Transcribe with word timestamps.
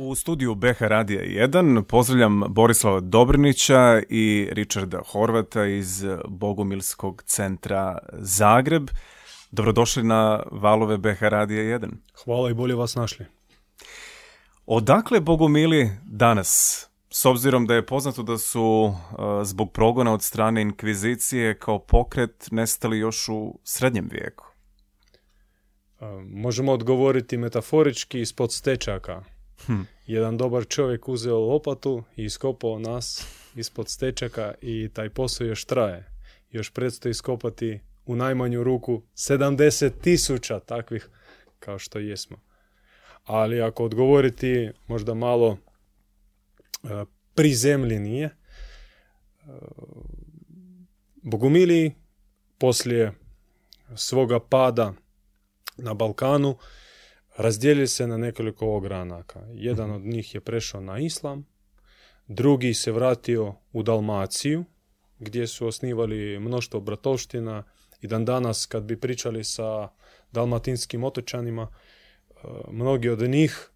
U 0.00 0.14
studiju 0.14 0.54
BH 0.54 0.80
Radija 0.80 1.48
1 1.48 1.82
pozdravljam 1.82 2.42
Borislava 2.48 3.00
Dobrinića 3.00 4.02
i 4.08 4.48
Richarda 4.52 5.00
Horvata 5.06 5.66
iz 5.66 6.04
Bogumilskog 6.28 7.22
centra 7.26 7.98
Zagreb. 8.12 8.90
Dobrodošli 9.50 10.02
na 10.02 10.42
valove 10.50 10.98
BH 10.98 11.22
Radija 11.22 11.78
1. 11.78 11.90
Hvala 12.24 12.50
i 12.50 12.54
bolje 12.54 12.74
vas 12.74 12.94
našli. 12.94 13.26
Odakle 14.66 15.20
Bogumili 15.20 15.90
danas? 16.04 16.84
S 17.10 17.24
obzirom 17.24 17.66
da 17.66 17.74
je 17.74 17.86
poznato 17.86 18.22
da 18.22 18.38
su 18.38 18.62
uh, 18.62 18.94
zbog 19.42 19.72
progona 19.72 20.12
od 20.12 20.22
strane 20.22 20.62
inkvizicije 20.62 21.58
kao 21.58 21.78
pokret 21.78 22.48
nestali 22.50 22.98
još 22.98 23.28
u 23.28 23.58
srednjem 23.64 24.08
vijeku. 24.12 24.44
Uh, 26.00 26.08
možemo 26.26 26.72
odgovoriti 26.72 27.36
metaforički 27.36 28.20
ispod 28.20 28.52
stečaka. 28.52 29.37
Hm. 29.66 29.82
Jedan 30.06 30.36
dobar 30.36 30.66
čovjek 30.66 31.08
uzeo 31.08 31.38
lopatu 31.38 32.02
i 32.16 32.24
iskopao 32.24 32.78
nas 32.78 33.26
ispod 33.54 33.88
stečaka 33.88 34.54
i 34.62 34.88
taj 34.94 35.10
posao 35.10 35.46
još 35.46 35.64
traje. 35.64 36.04
Još 36.50 36.70
predstoji 36.72 37.10
iskopati 37.10 37.80
u 38.06 38.16
najmanju 38.16 38.64
ruku 38.64 39.02
70 39.14 39.90
tisuća 40.00 40.60
takvih 40.60 41.08
kao 41.58 41.78
što 41.78 41.98
jesmo. 41.98 42.36
Ali 43.24 43.62
ako 43.62 43.84
odgovoriti 43.84 44.70
možda 44.86 45.14
malo 45.14 45.48
uh, 45.48 46.90
prizemljenije, 47.34 48.36
uh, 49.46 49.52
Bogumili 51.22 51.94
poslije 52.58 53.12
svoga 53.96 54.40
pada 54.40 54.92
na 55.76 55.94
Balkanu 55.94 56.56
razdijeli 57.38 57.86
se 57.86 58.06
na 58.06 58.16
nekoliko 58.16 58.76
ogranaka. 58.76 59.40
Jedan 59.52 59.90
od 59.90 60.02
njih 60.02 60.34
je 60.34 60.40
prešao 60.40 60.80
na 60.80 60.98
islam, 60.98 61.46
drugi 62.26 62.74
se 62.74 62.92
vratio 62.92 63.54
u 63.72 63.82
Dalmaciju, 63.82 64.64
gdje 65.18 65.46
su 65.46 65.66
osnivali 65.66 66.38
mnoštvo 66.38 66.80
bratovština 66.80 67.64
i 68.00 68.06
dan 68.06 68.24
danas 68.24 68.66
kad 68.66 68.82
bi 68.82 69.00
pričali 69.00 69.44
sa 69.44 69.88
dalmatinskim 70.32 71.04
otočanima, 71.04 71.68
mnogi 72.70 73.08
od 73.08 73.20
njih 73.20 73.70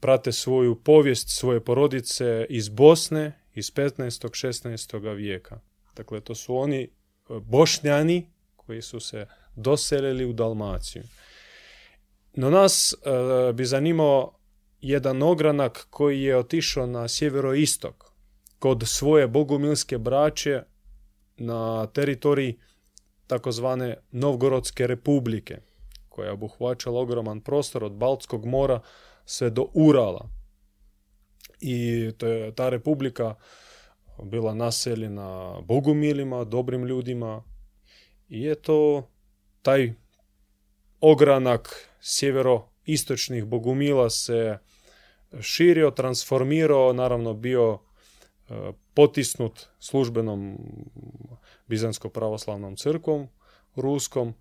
prate 0.00 0.32
svoju 0.32 0.82
povijest, 0.82 1.28
svoje 1.28 1.64
porodice 1.64 2.46
iz 2.48 2.68
Bosne, 2.68 3.32
iz 3.54 3.72
15. 3.72 4.28
16. 4.28 5.14
vijeka. 5.14 5.60
Dakle, 5.96 6.20
to 6.20 6.34
su 6.34 6.56
oni 6.56 6.88
bošnjani 7.40 8.30
koji 8.56 8.82
su 8.82 9.00
se 9.00 9.26
doselili 9.56 10.24
u 10.24 10.32
Dalmaciju. 10.32 11.02
No 12.34 12.50
nas 12.50 12.92
e, 12.92 13.52
bi 13.52 13.64
zanimao 13.64 14.32
jedan 14.80 15.22
ogranak 15.22 15.86
koji 15.90 16.22
je 16.22 16.36
otišao 16.36 16.86
na 16.86 17.08
sjeveroistok 17.08 18.12
kod 18.58 18.82
svoje 18.86 19.28
bogumilske 19.28 19.98
braće 19.98 20.62
na 21.36 21.86
teritoriji 21.86 22.58
takozvane 23.26 23.96
Novgorodske 24.10 24.86
republike 24.86 25.58
koja 26.08 26.26
je 26.26 26.32
obuhvaćala 26.32 27.00
ogroman 27.00 27.40
prostor 27.40 27.84
od 27.84 27.92
Baltskog 27.92 28.44
mora 28.44 28.80
sve 29.24 29.50
do 29.50 29.66
Urala. 29.74 30.28
I 31.60 32.10
to 32.18 32.26
je 32.26 32.54
ta 32.54 32.68
republika 32.68 33.34
bila 34.22 34.54
naseljena 34.54 35.60
bogumilima, 35.60 36.44
dobrim 36.44 36.84
ljudima 36.84 37.42
i 38.28 38.42
je 38.42 38.54
to 38.54 39.08
taj 39.62 39.92
ogranak 41.00 41.88
sjeveroistočnih 42.04 43.44
bogumila 43.44 44.10
se 44.10 44.58
širio, 45.40 45.90
transformirao, 45.90 46.92
naravno 46.92 47.34
bio 47.34 47.78
e, 48.48 48.72
potisnut 48.94 49.68
službenom 49.78 50.58
Bizansko-pravoslavnom 51.66 52.76
crkvom 52.76 53.28
ruskom 53.76 54.34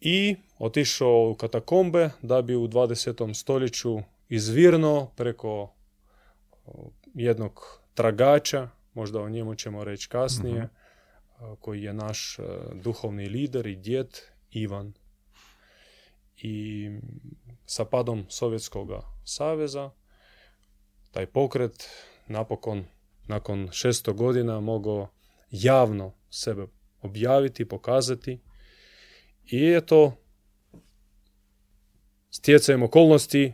i 0.00 0.36
otišao 0.58 1.30
u 1.30 1.34
katakombe 1.34 2.10
da 2.22 2.42
bi 2.42 2.54
u 2.54 2.68
20. 2.68 3.34
stoljeću 3.34 3.98
izvirno 4.28 5.10
preko 5.16 5.72
jednog 7.14 7.80
tragača, 7.94 8.68
možda 8.94 9.20
o 9.20 9.28
njemu 9.28 9.54
ćemo 9.54 9.84
reći 9.84 10.08
kasnije, 10.08 10.62
uh 10.62 10.68
koji 11.60 11.82
je 11.82 11.92
naš 11.92 12.38
duhovni 12.74 13.28
lider 13.28 13.66
i 13.66 13.76
djed 13.76 14.08
Ivan 14.50 14.92
i 16.36 16.88
sa 17.66 17.84
padom 17.84 18.26
Sovjetskog 18.28 18.90
saveza 19.24 19.90
taj 21.10 21.26
pokret 21.26 21.88
napokon 22.26 22.84
nakon 23.26 23.68
600 23.68 24.12
godina 24.12 24.60
mogao 24.60 25.08
javno 25.50 26.12
sebe 26.30 26.66
objaviti, 27.02 27.68
pokazati 27.68 28.40
i 29.44 29.72
eto 29.76 30.12
stjecajem 32.30 32.82
okolnosti 32.82 33.52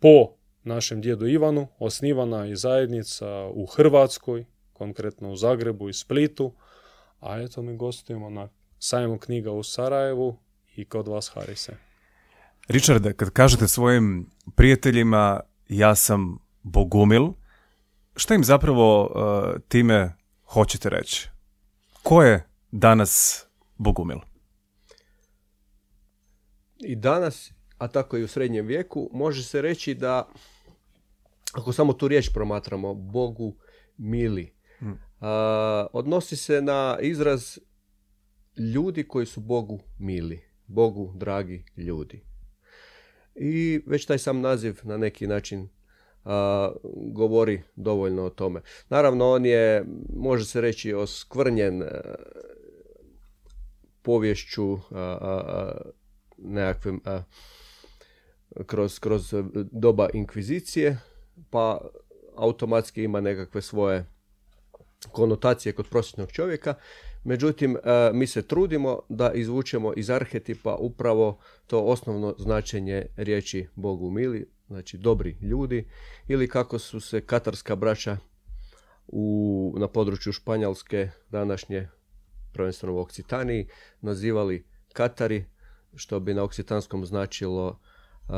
po 0.00 0.34
našem 0.62 1.00
djedu 1.00 1.26
Ivanu 1.26 1.68
osnivana 1.78 2.44
je 2.44 2.56
zajednica 2.56 3.46
u 3.46 3.66
Hrvatskoj, 3.66 4.44
konkretno 4.72 5.30
u 5.30 5.36
Zagrebu 5.36 5.88
i 5.88 5.92
Splitu, 5.92 6.52
a 7.20 7.38
eto 7.38 7.62
mi 7.62 7.76
gostujemo 7.76 8.30
na 8.30 8.48
sajmu 8.78 9.18
knjiga 9.18 9.52
u 9.52 9.62
Sarajevu 9.62 10.36
i 10.76 10.84
kod 10.84 11.08
vas 11.08 11.30
Harise. 11.34 11.76
Richarde, 12.68 13.12
kad 13.12 13.30
kažete 13.30 13.68
svojim 13.68 14.30
prijateljima 14.56 15.40
ja 15.68 15.94
sam 15.94 16.38
Bogumil, 16.62 17.28
šta 18.16 18.34
im 18.34 18.44
zapravo 18.44 19.04
uh, 19.04 19.60
time 19.68 20.16
hoćete 20.44 20.90
reći? 20.90 21.28
Ko 22.02 22.22
je 22.22 22.46
danas 22.70 23.44
Bogumil? 23.78 24.18
I 26.78 26.96
danas, 26.96 27.52
a 27.78 27.88
tako 27.88 28.16
i 28.16 28.22
u 28.22 28.28
srednjem 28.28 28.66
vijeku, 28.66 29.10
može 29.12 29.42
se 29.42 29.62
reći 29.62 29.94
da, 29.94 30.28
ako 31.52 31.72
samo 31.72 31.92
tu 31.92 32.08
riječ 32.08 32.30
promatramo, 32.34 32.94
Bogu 32.94 33.56
mili, 33.96 34.60
Hmm. 34.80 34.98
a, 35.20 35.86
odnosi 35.92 36.36
se 36.36 36.62
na 36.62 36.98
izraz 37.00 37.58
ljudi 38.74 39.08
koji 39.08 39.26
su 39.26 39.40
Bogu 39.40 39.80
mili, 39.98 40.49
Bogu 40.70 41.12
dragi 41.16 41.64
ljudi. 41.76 42.22
I 43.34 43.82
već 43.86 44.06
taj 44.06 44.18
sam 44.18 44.40
naziv 44.40 44.80
na 44.82 44.96
neki 44.96 45.26
način 45.26 45.68
a, 46.24 46.72
govori 47.12 47.62
dovoljno 47.76 48.24
o 48.24 48.30
tome. 48.30 48.60
Naravno, 48.88 49.30
on 49.30 49.46
je, 49.46 49.84
može 50.16 50.44
se 50.44 50.60
reći, 50.60 50.94
oskvrnjen 50.94 51.82
a, 51.82 52.14
povješću 54.02 54.78
a, 54.90 55.72
nekakvim 56.38 57.00
kroz, 58.66 58.98
kroz 58.98 59.34
doba 59.72 60.08
inkvizicije, 60.14 60.98
pa 61.50 61.80
automatski 62.36 63.02
ima 63.02 63.20
nekakve 63.20 63.62
svoje 63.62 64.06
konotacije 65.12 65.72
kod 65.72 65.86
prosječnog 65.88 66.32
čovjeka. 66.32 66.74
Međutim, 67.24 67.76
e, 67.76 67.80
mi 68.12 68.26
se 68.26 68.42
trudimo 68.42 68.98
da 69.08 69.32
izvučemo 69.32 69.92
iz 69.96 70.10
arhetipa 70.10 70.74
upravo 70.74 71.38
to 71.66 71.80
osnovno 71.80 72.34
značenje 72.38 73.06
riječi 73.16 73.68
Bogu 73.74 74.10
mili, 74.10 74.46
znači 74.66 74.98
dobri 74.98 75.36
ljudi, 75.42 75.88
ili 76.28 76.48
kako 76.48 76.78
su 76.78 77.00
se 77.00 77.20
katarska 77.20 77.76
braća 77.76 78.16
u, 79.08 79.74
na 79.78 79.88
području 79.88 80.32
Španjolske 80.32 81.10
današnje, 81.28 81.88
prvenstveno 82.52 82.94
u 82.94 83.00
Okcitaniji, 83.00 83.68
nazivali 84.00 84.64
Katari, 84.92 85.44
što 85.94 86.20
bi 86.20 86.34
na 86.34 86.42
oksitanskom 86.42 87.06
značilo 87.06 87.80
uh, 88.22 88.34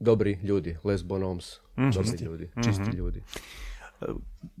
dobri 0.00 0.38
ljudi, 0.42 0.76
lesbonoms, 0.84 1.60
Mhm. 1.78 1.90
dobri 1.90 2.24
ljudi, 2.24 2.50
čisti 2.64 2.82
Mhm. 2.82 2.96
ljudi. 2.96 3.22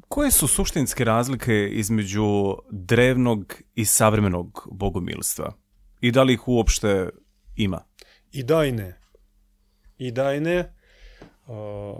Koje 0.08 0.30
su 0.30 0.46
suštinske 0.48 1.04
razlike 1.04 1.68
između 1.72 2.56
drevnog 2.70 3.54
i 3.74 3.84
savremenog 3.84 4.68
bogumilstva? 4.72 5.52
I 6.00 6.10
da 6.12 6.22
li 6.22 6.32
ih 6.32 6.48
uopšte 6.48 7.08
ima? 7.56 7.84
I 8.32 8.42
da 8.42 8.64
i 8.64 8.72
ne. 8.72 9.00
I 9.98 10.10
da 10.10 10.34
i 10.34 10.40
ne. 10.40 10.72
Uh, 11.46 11.98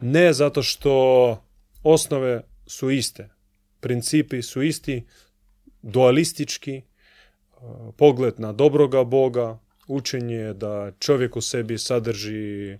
ne 0.00 0.32
zato 0.32 0.62
što 0.62 1.44
osnove 1.82 2.42
su 2.66 2.90
iste. 2.90 3.28
Principi 3.80 4.42
su 4.42 4.62
isti, 4.62 5.06
dualistički, 5.82 6.82
uh, 6.82 7.94
pogled 7.96 8.40
na 8.40 8.52
dobroga 8.52 9.04
Boga, 9.04 9.58
učenje 9.86 10.52
da 10.52 10.92
čovjek 10.98 11.36
u 11.36 11.40
sebi 11.40 11.78
sadrži 11.78 12.78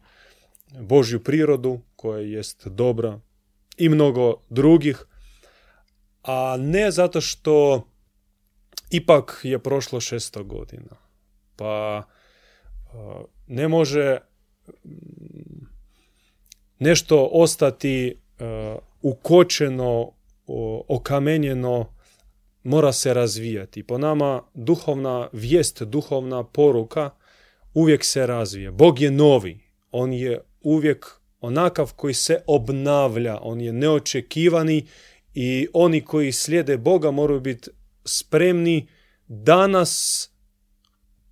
Božju 0.80 1.20
prirodu 1.20 1.80
koja 1.96 2.20
jest 2.20 2.68
dobra 2.68 3.20
i 3.80 3.88
mnogo 3.88 4.34
drugih, 4.50 5.04
a 6.22 6.56
ne 6.58 6.90
zato 6.90 7.20
što 7.20 7.86
ipak 8.90 9.40
je 9.42 9.58
prošlo 9.58 10.00
600 10.00 10.42
godina. 10.42 10.96
Pa 11.56 12.02
uh, 12.02 13.24
ne 13.46 13.68
može 13.68 14.18
nešto 16.78 17.28
ostati 17.32 18.14
uh, 18.14 18.82
ukočeno, 19.02 20.12
okamenjeno, 20.88 21.94
mora 22.62 22.92
se 22.92 23.14
razvijati. 23.14 23.86
Po 23.86 23.98
nama 23.98 24.42
duhovna 24.54 25.28
vijest, 25.32 25.82
duhovna 25.82 26.44
poruka 26.44 27.10
uvijek 27.74 28.04
se 28.04 28.26
razvije. 28.26 28.70
Bog 28.70 29.00
je 29.00 29.10
novi. 29.10 29.60
On 29.90 30.12
je 30.12 30.40
uvijek 30.60 31.19
onakav 31.40 31.92
koji 31.96 32.14
se 32.14 32.42
obnavlja. 32.46 33.38
On 33.42 33.60
je 33.60 33.72
neočekivani 33.72 34.86
i 35.34 35.68
oni 35.72 36.00
koji 36.00 36.32
slijede 36.32 36.76
Boga 36.76 37.10
moraju 37.10 37.40
biti 37.40 37.70
spremni 38.04 38.88
danas 39.26 40.26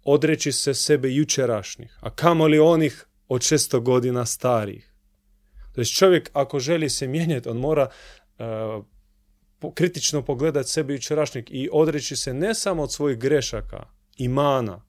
odreći 0.04 0.52
se 0.52 0.74
sebe 0.74 1.10
jučerašnjih, 1.10 1.98
a 2.00 2.14
kamoli 2.14 2.58
onih 2.58 3.06
od 3.28 3.40
600 3.40 3.80
godina 3.80 4.26
starih. 4.26 4.94
To 5.74 5.84
čovjek 5.84 6.30
ako 6.32 6.58
želi 6.58 6.90
se 6.90 7.06
mijenjati, 7.06 7.48
on 7.48 7.56
mora 7.56 7.88
po- 9.58 9.72
kritično 9.74 10.22
pogledati 10.22 10.68
sebe 10.68 10.92
jučerašnjeg 10.92 11.44
i 11.50 11.68
odreći 11.72 12.16
se 12.16 12.34
ne 12.34 12.54
samo 12.54 12.82
od 12.82 12.92
svojih 12.92 13.18
grešaka 13.18 13.86
i 14.16 14.28
mana 14.28 14.84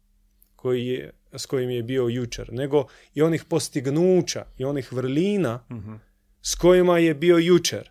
koji 0.55 0.87
je, 0.87 1.11
s 1.33 1.45
kojim 1.45 1.69
je 1.69 1.83
bio 1.83 2.07
jučer, 2.07 2.53
nego 2.53 2.85
i 3.13 3.21
onih 3.21 3.43
postignuća 3.43 4.45
i 4.57 4.65
onih 4.65 4.93
vrlina 4.93 5.65
s 6.41 6.55
kojima 6.55 6.97
je 6.97 7.13
bio 7.13 7.37
jučer, 7.37 7.89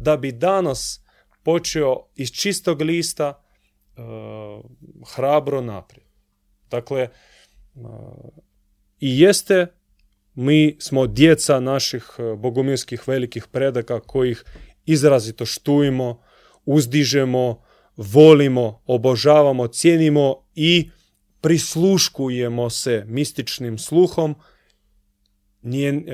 da 0.00 0.16
bi 0.16 0.32
danas 0.32 1.00
počeo 1.42 2.06
iz 2.14 2.30
čistog 2.30 2.82
lista 2.82 3.42
e, 3.96 4.00
hrabro 5.14 5.60
naprijed. 5.60 6.06
Dakle, 6.70 7.00
e, 7.00 7.10
i 9.00 9.20
jeste, 9.20 9.66
mi 10.34 10.76
smo 10.80 11.06
djeca 11.06 11.60
naših 11.60 12.06
e, 12.18 12.36
bogumilskih 12.36 13.08
velikih 13.08 13.46
predaka 13.46 14.00
kojih 14.00 14.44
izrazito 14.86 15.46
štujemo, 15.46 16.22
uzdižemo, 16.64 17.62
volimo, 17.96 18.82
obožavamo, 18.86 19.68
cijenimo 19.68 20.44
i 20.54 20.90
prisluškujemo 21.40 22.70
se 22.70 23.04
mističnim 23.06 23.78
sluhom, 23.78 24.34
njen, 25.62 26.08
e, 26.08 26.12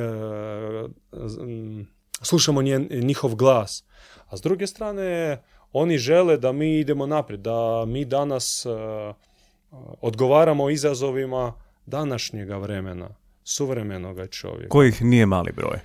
slušamo 2.23 2.63
njen, 2.63 2.89
njihov 2.91 3.35
glas. 3.35 3.85
A 4.27 4.37
s 4.37 4.41
druge 4.41 4.67
strane, 4.67 5.39
oni 5.73 5.99
žele 5.99 6.37
da 6.37 6.53
mi 6.53 6.79
idemo 6.79 7.07
naprijed, 7.07 7.41
da 7.41 7.85
mi 7.87 8.05
danas 8.05 8.67
e, 8.67 8.69
odgovaramo 10.01 10.71
izazovima 10.71 11.53
današnjega 11.87 12.57
vremena, 12.57 13.09
suvremenoga 13.45 14.27
čovjeka. 14.27 14.69
Kojih 14.69 15.03
nije 15.03 15.27
mali 15.27 15.53
broj. 15.53 15.79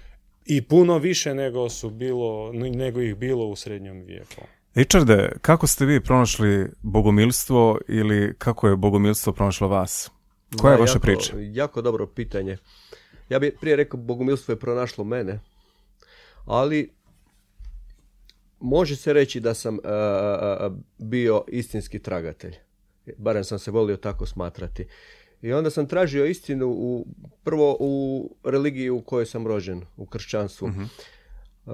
I 0.45 0.61
puno 0.61 0.97
više 0.97 1.33
nego 1.33 1.69
su 1.69 1.89
bilo, 1.89 2.53
nego 2.53 3.01
ih 3.01 3.15
bilo 3.15 3.45
u 3.45 3.55
srednjem 3.55 4.01
vijeku. 4.01 4.41
Richarde, 4.75 5.31
kako 5.41 5.67
ste 5.67 5.85
vi 5.85 6.03
pronašli 6.03 6.67
bogomilstvo 6.81 7.79
ili 7.87 8.35
kako 8.37 8.67
je 8.67 8.75
bogomilstvo 8.75 9.33
pronašlo 9.33 9.67
vas? 9.67 10.11
Koja 10.61 10.71
je 10.71 10.77
Da, 10.77 10.81
vaša 10.81 10.91
jako, 10.91 11.01
priča? 11.01 11.33
Jako 11.39 11.81
dobro 11.81 12.07
pitanje. 12.07 12.57
Ja 13.29 13.39
bih 13.39 13.53
prije 13.61 13.75
rekao 13.75 13.99
bogumilstvo 13.99 14.51
je 14.51 14.59
pronašlo 14.59 15.03
mene, 15.03 15.39
ali 16.45 16.93
može 18.59 18.95
se 18.95 19.13
reći 19.13 19.39
da 19.39 19.53
sam 19.53 19.75
e, 19.75 19.79
e, 19.83 20.69
bio 20.97 21.43
istinski 21.47 21.99
tragatelj. 21.99 22.55
Barem 23.17 23.43
sam 23.43 23.59
se 23.59 23.71
volio 23.71 23.97
tako 23.97 24.25
smatrati. 24.25 24.87
I 25.41 25.53
onda 25.53 25.69
sam 25.69 25.87
tražio 25.87 26.25
istinu 26.25 26.67
u, 26.67 27.07
prvo 27.43 27.77
u 27.79 28.23
religiji 28.43 28.89
u 28.89 29.01
kojoj 29.01 29.25
sam 29.25 29.47
rođen, 29.47 29.81
u 29.97 30.05
kršćanstvu. 30.05 30.67
E, 30.67 31.71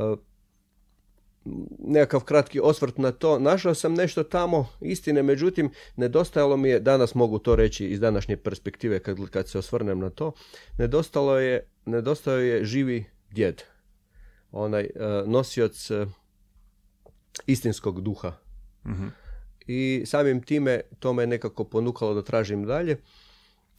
nekakav 1.79 2.23
kratki 2.23 2.59
osvrt 2.59 2.97
na 2.97 3.11
to. 3.11 3.39
Našao 3.39 3.73
sam 3.73 3.93
nešto 3.93 4.23
tamo 4.23 4.67
istine, 4.81 5.23
međutim, 5.23 5.71
nedostajalo 5.95 6.57
mi 6.57 6.69
je, 6.69 6.79
danas 6.79 7.15
mogu 7.15 7.39
to 7.39 7.55
reći 7.55 7.87
iz 7.87 7.99
današnje 7.99 8.37
perspektive 8.37 8.99
kad, 8.99 9.17
kad 9.29 9.49
se 9.49 9.57
osvrnem 9.57 9.99
na 9.99 10.09
to, 10.09 10.31
nedostalo 10.77 11.39
je, 11.39 11.67
nedostajao 11.85 12.39
je 12.39 12.65
živi 12.65 13.05
djed. 13.31 13.61
Onaj 14.51 14.83
e, 14.83 14.89
nosioc 15.25 15.91
e, 15.91 16.05
istinskog 17.45 18.01
duha. 18.01 18.33
Mhm. 18.85 19.07
I 19.67 20.03
samim 20.05 20.41
time 20.41 20.81
to 20.99 21.13
me 21.13 21.27
nekako 21.27 21.63
ponukalo 21.63 22.13
da 22.13 22.21
tražim 22.21 22.65
dalje. 22.65 22.97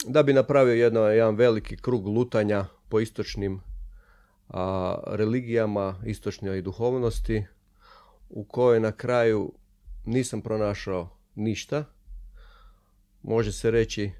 Da 0.06 0.22
bi 0.22 0.32
napravio 0.32 0.74
jedno, 0.74 1.00
jedan 1.00 1.36
veliki 1.36 1.76
krug 1.76 2.06
lutanja 2.06 2.64
po 2.88 3.00
istočnim 3.00 3.60
a, 4.48 4.96
religijama, 5.06 6.02
istočnoj 6.06 6.62
duhovnosti, 6.62 7.44
u 8.28 8.44
kojoj 8.44 8.80
na 8.80 8.92
kraju 8.92 9.52
nisam 10.04 10.40
pronašao 10.40 11.18
ništa. 11.34 11.84
Može 13.22 13.52
se 13.52 13.70
reći 13.70 14.10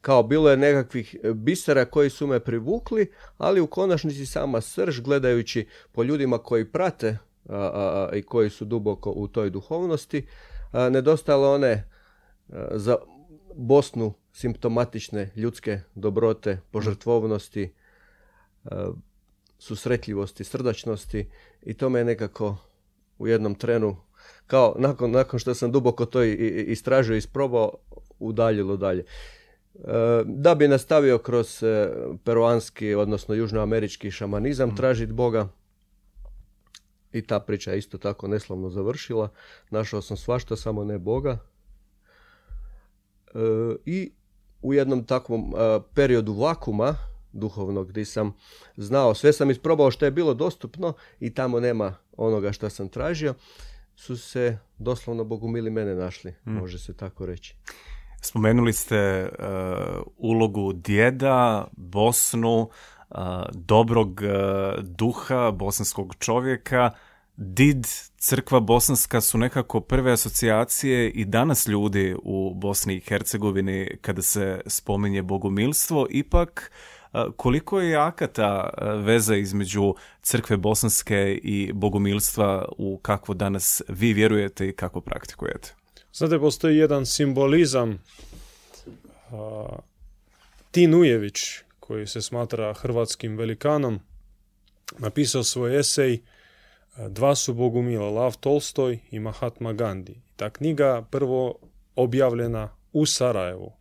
kao 0.00 0.22
bilo 0.22 0.50
je 0.50 0.56
nekakvih 0.56 1.16
bisera 1.34 1.84
koji 1.84 2.10
su 2.10 2.26
me 2.26 2.40
privukli, 2.40 3.12
ali 3.38 3.60
u 3.60 3.66
konačnici 3.66 4.26
sama 4.26 4.60
srž 4.60 5.00
gledajući 5.00 5.68
po 5.92 6.02
ljudima 6.02 6.38
koji 6.38 6.72
prate 6.72 7.18
a, 7.48 7.56
a, 7.56 8.16
i 8.16 8.22
koji 8.22 8.50
su 8.50 8.64
duboko 8.64 9.10
u 9.10 9.28
toj 9.28 9.50
duhovnosti, 9.50 10.26
a, 10.72 10.88
nedostajalo 10.88 11.54
one 11.54 11.88
za 12.70 12.96
Bosnu 13.56 14.14
simptomatične 14.32 15.30
ljudske 15.36 15.80
dobrote, 15.94 16.60
požrtvovnosti, 16.70 17.72
susretljivosti, 19.58 20.44
srdačnosti 20.44 21.30
i 21.62 21.74
to 21.74 21.88
me 21.88 22.04
nekako 22.04 22.56
u 23.22 23.26
jednom 23.26 23.54
trenu 23.54 23.96
kao 24.46 24.74
nakon, 24.78 25.10
nakon 25.10 25.38
što 25.38 25.54
sam 25.54 25.72
duboko 25.72 26.06
to 26.06 26.22
istražio 26.22 27.14
i 27.14 27.18
isprobao 27.18 27.72
udaljilo 28.18 28.76
dalje. 28.76 29.04
E, 29.74 30.24
Da 30.24 30.54
bi 30.54 30.68
nastavio 30.68 31.18
kroz 31.18 31.62
e, 31.62 31.90
peruanski, 32.24 32.94
odnosno 32.94 33.34
južnoamerički 33.34 34.10
šamanizam 34.10 34.76
tražiti 34.76 35.12
Boga 35.12 35.48
i 37.12 37.22
ta 37.22 37.40
priča 37.40 37.70
je 37.70 37.78
isto 37.78 37.98
tako 37.98 38.28
neslavno 38.28 38.70
završila. 38.70 39.28
Našao 39.70 40.02
sam 40.02 40.16
svašta, 40.16 40.56
samo 40.56 40.84
ne 40.84 40.98
Boga. 40.98 41.38
E, 43.34 43.38
I 43.86 44.12
u 44.62 44.74
jednom 44.74 45.04
takvom 45.04 45.54
e, 45.54 45.80
periodu 45.94 46.32
vakuma 46.32 46.96
duhovnog 47.32 47.88
gdje 47.88 48.04
sam 48.04 48.34
znao, 48.76 49.14
sve 49.14 49.32
sam 49.32 49.50
isprobao 49.50 49.90
što 49.90 50.04
je 50.04 50.10
bilo 50.10 50.34
dostupno 50.34 50.92
i 51.20 51.34
tamo 51.34 51.60
nema 51.60 52.01
onoga 52.16 52.52
što 52.52 52.70
sam 52.70 52.88
tražio, 52.88 53.34
su 53.96 54.16
se 54.16 54.58
doslovno 54.78 55.24
bogumili 55.24 55.70
mene 55.70 55.94
našli, 55.94 56.34
može 56.44 56.78
se 56.78 56.96
tako 56.96 57.26
reći. 57.26 57.56
Spomenuli 58.20 58.72
ste 58.72 58.96
e, 58.96 59.28
ulogu 60.16 60.72
djeda, 60.72 61.68
Bosnu, 61.72 62.68
e, 63.10 63.14
dobrog 63.52 64.22
e, 64.22 64.26
duha 64.82 65.50
bosanskog 65.50 66.14
čovjeka. 66.18 66.90
Did, 67.36 67.86
crkva 68.16 68.60
bosanska 68.60 69.20
su 69.20 69.38
nekako 69.38 69.80
prve 69.80 70.12
asocijacije 70.12 71.10
i 71.10 71.24
danas 71.24 71.68
ljudi 71.68 72.16
u 72.22 72.54
Bosni 72.54 72.94
i 72.94 73.00
Hercegovini 73.00 73.98
kada 74.00 74.22
se 74.22 74.60
spominje 74.66 75.22
bogumilstvo. 75.22 76.06
Ipak, 76.10 76.72
koliko 77.36 77.80
je 77.80 77.90
jaka 77.90 78.26
ta 78.26 78.70
veza 79.04 79.36
između 79.36 79.94
crkve 80.22 80.56
bosanske 80.56 81.40
i 81.42 81.72
bogumilstva 81.72 82.68
u 82.78 82.98
kakvo 83.02 83.34
danas 83.34 83.82
vi 83.88 84.12
vjerujete 84.12 84.68
i 84.68 84.72
kako 84.72 85.00
praktikujete? 85.00 85.74
Znate, 86.12 86.38
postoji 86.38 86.76
jedan 86.76 87.06
simbolizam. 87.06 88.02
A, 89.30 89.66
Tin 90.70 90.94
Ujević, 90.94 91.38
koji 91.80 92.06
se 92.06 92.22
smatra 92.22 92.74
hrvatskim 92.74 93.36
velikanom, 93.36 94.00
napisao 94.98 95.44
svoj 95.44 95.78
esej 95.78 96.22
Dva 96.96 97.34
su 97.34 97.54
bogumila, 97.54 98.10
Lav 98.10 98.36
Tolstoj 98.40 98.98
i 99.10 99.18
Mahatma 99.18 99.72
Gandhi. 99.72 100.20
Ta 100.36 100.50
knjiga 100.50 101.06
prvo 101.10 101.58
objavljena 101.96 102.68
u 102.92 103.06
Sarajevu. 103.06 103.72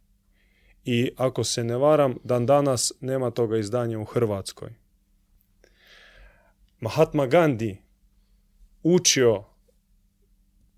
I 0.85 1.11
ako 1.17 1.43
se 1.43 1.63
ne 1.63 1.77
varam, 1.77 2.17
dan 2.23 2.45
danas 2.45 2.91
nema 2.99 3.31
toga 3.31 3.57
izdanja 3.57 3.99
u 3.99 4.05
Hrvatskoj. 4.05 4.73
Mahatma 6.79 7.27
Gandhi 7.27 7.77
učio 8.83 9.43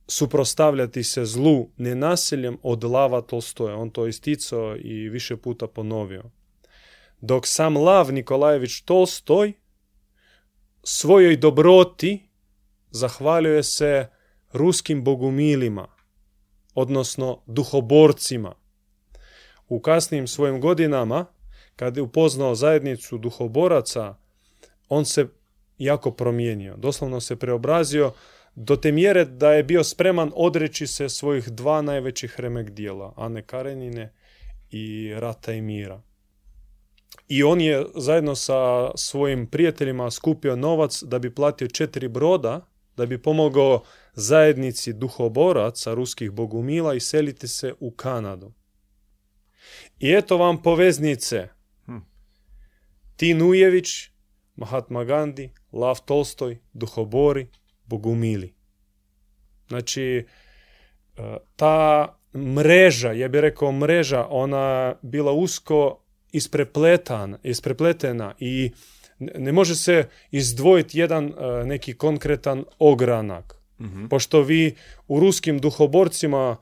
suprostavljati 0.07 1.03
se 1.03 1.25
zlu 1.25 1.69
nenasiljem 1.77 2.57
od 2.63 2.83
Lava 2.83 3.22
Tolstoja. 3.22 3.75
On 3.75 3.89
to 3.89 4.07
isticao 4.07 4.75
i 4.77 5.10
više 5.10 5.38
puta 5.38 5.67
ponovio. 5.67 6.24
Dok 7.22 7.48
sam 7.48 7.77
Lav 7.77 8.13
Nikolajević 8.13 8.81
Tolstoj 8.81 9.53
svojoj 10.83 11.38
dobroti 11.38 12.29
zahvaljuje 12.91 13.63
se 13.63 14.07
ruskim 14.53 15.03
bogumilima, 15.03 15.88
odnosno 16.75 17.41
duhoborcima. 17.45 18.55
U 19.74 19.80
kasnijim 19.80 20.27
svojim 20.27 20.62
godinama, 20.62 21.25
kad 21.75 21.98
je 21.98 22.03
upoznao 22.03 22.56
zajednicu 22.56 23.18
duhoboraca 23.18 24.15
on 24.89 25.06
se 25.06 25.27
jako 25.77 26.12
promijenio. 26.12 26.75
Doslovno 26.77 27.22
se 27.22 27.36
preobrazio 27.36 28.13
do 28.56 28.75
te 28.75 28.92
mjere 28.92 29.25
da 29.25 29.53
je 29.53 29.63
bio 29.63 29.84
spreman 29.84 30.32
odreći 30.36 30.88
se 30.88 31.10
svojih 31.10 31.50
dva 31.50 31.82
najvećih 31.82 32.39
remek 32.39 32.70
dijela, 32.70 33.13
Ane 33.18 33.42
Karenine 33.42 34.13
i 34.72 35.13
Rata 35.18 35.53
i 35.53 35.62
Mira. 35.62 36.01
I 37.27 37.44
on 37.44 37.62
je 37.62 37.86
zajedno 37.96 38.36
sa 38.36 38.92
svojim 38.96 39.48
prijateljima 39.48 40.12
skupio 40.12 40.56
novac 40.56 41.03
da 41.03 41.20
bi 41.20 41.36
platio 41.36 41.68
četiri 41.68 42.08
broda, 42.08 42.68
da 42.98 43.06
bi 43.06 43.22
pomogao 43.22 43.84
zajednici 44.13 44.94
duhoboraca 44.94 45.94
ruskih 45.94 46.32
bogumila 46.32 46.94
i 46.94 47.00
seliti 47.00 47.48
se 47.48 47.74
u 47.80 47.92
Kanadu. 47.92 48.51
I 50.03 50.12
eto 50.12 50.38
vam 50.38 50.62
poveznice. 50.62 51.48
Hm. 51.86 51.98
Tin 53.15 53.41
Ujević, 53.41 53.88
Mahatma 54.55 55.03
Gandhi, 55.03 55.50
Lav 55.72 56.00
Tolstoj, 56.05 56.57
Duhobori, 56.74 57.48
Bogumili. 57.86 58.53
Znači, 59.67 60.03
e, 60.03 61.38
ta 61.55 62.07
mreža, 62.36 63.12
ja 63.12 63.27
bih 63.27 63.41
rekao 63.41 63.72
mreža, 63.72 64.27
ona 64.29 64.95
bila 65.01 65.31
usko 65.31 66.03
isprepletana, 66.31 67.39
isprepletena 67.43 68.33
i 68.39 68.72
ne 69.19 69.51
može 69.51 69.75
se 69.75 70.10
izdvojiti 70.31 71.00
jedan 71.00 71.25
e, 71.25 71.65
neki 71.65 71.93
konkretan 71.93 72.65
ogranak. 72.79 73.55
Mhm. 73.79 74.07
Pošto 74.07 74.41
vi 74.41 74.75
u 75.07 75.19
ruskim 75.19 75.60
duhoborcima 75.60 76.57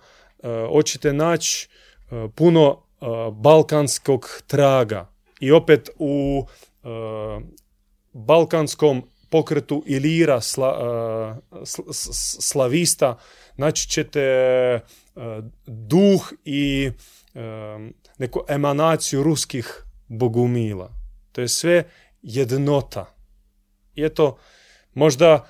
hoćete 0.71 1.13
naći 1.13 1.69
e, 2.11 2.27
puno 2.35 2.83
e, 2.87 2.90
balkanskog 3.31 4.41
traga. 4.47 5.11
I 5.39 5.51
opet 5.51 5.89
u 5.99 6.45
balkanskom 8.13 9.03
pokretu 9.29 9.83
Ilira 9.85 10.41
sla, 10.41 11.37
slavista 12.39 13.17
naći 13.57 13.89
ćete 13.89 14.21
duh 15.65 16.31
i 16.45 16.91
neku 18.17 18.39
emanaciju 18.47 19.23
ruskih 19.23 19.83
bogumila. 20.07 20.91
To 21.31 21.41
je 21.41 21.47
sve 21.47 21.83
jednota. 22.21 23.15
I 23.95 24.03
eto, 24.03 24.37
možda 24.93 25.47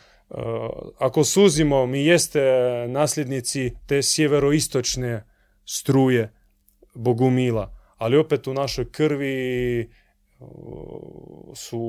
ako 1.00 1.24
suzimo, 1.24 1.86
mi 1.86 2.06
jeste 2.06 2.42
nasljednici 2.88 3.74
te 3.88 4.04
sjeveroistočne 4.04 5.28
struje 5.66 6.34
bogumila, 6.94 7.78
ali 7.98 8.18
opet 8.18 8.48
u 8.48 8.54
našoj 8.54 8.92
krvi 8.92 9.92
su 11.56 11.84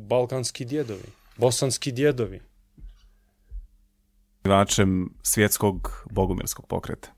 balkanski 0.00 0.64
djedovi, 0.64 1.08
bosanski 1.36 1.92
djedovi. 1.92 2.40
Načem 4.44 5.14
svjetskog 5.22 6.06
bogumilskog 6.10 6.66
pokreta. 6.66 7.08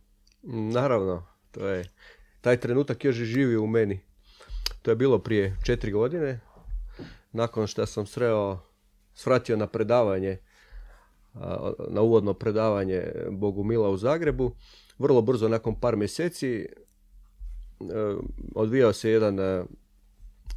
Naravno, 0.72 1.26
to 1.50 1.66
je, 1.66 1.84
taj 2.40 2.60
trenutak 2.60 3.04
još 3.04 3.16
i 3.16 3.24
živio 3.24 3.62
u 3.62 3.66
meni. 3.66 4.00
To 4.82 4.90
je 4.90 4.96
bilo 4.96 5.18
prije 5.18 5.56
četiri 5.64 5.92
godine, 5.92 6.40
nakon 7.32 7.66
što 7.66 7.86
sam 7.86 8.06
sreo, 8.06 8.58
svratio 9.14 9.56
na 9.56 9.66
predavanje, 9.66 10.38
na 11.88 12.00
uvodno 12.00 12.34
predavanje 12.34 13.02
Bogu 13.30 13.64
Mila 13.64 13.88
u 13.88 13.96
Zagrebu. 13.96 14.52
Vrlo 14.98 15.22
brzo, 15.22 15.48
nakon 15.48 15.80
par 15.80 15.96
mjeseci, 15.96 16.66
odvijao 18.54 18.92
se 18.92 19.10
jedan 19.10 19.40
e, 19.40 19.64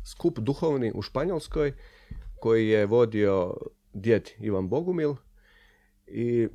skup 0.05 0.39
duhovni 0.39 0.91
u 0.95 1.01
Španjolskoj 1.01 1.73
koji 2.39 2.67
je 2.67 2.85
vodio 2.85 3.57
djed 3.93 4.29
Ivan 4.39 4.69
Bogumil 4.69 5.15
i 6.07 6.47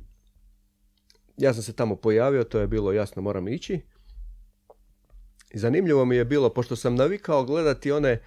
ja 1.37 1.53
sam 1.53 1.63
se 1.63 1.73
tamo 1.73 1.95
pojavio, 1.95 2.43
to 2.43 2.59
je 2.59 2.67
bilo 2.67 2.91
jasno 2.91 3.21
moram 3.21 3.47
ići. 3.47 3.81
Zanimljivo 5.53 6.05
mi 6.05 6.15
je 6.15 6.25
bilo, 6.25 6.49
pošto 6.49 6.75
sam 6.75 6.95
navikao 6.95 7.43
gledati 7.43 7.91
one 7.91 8.09
e, 8.09 8.21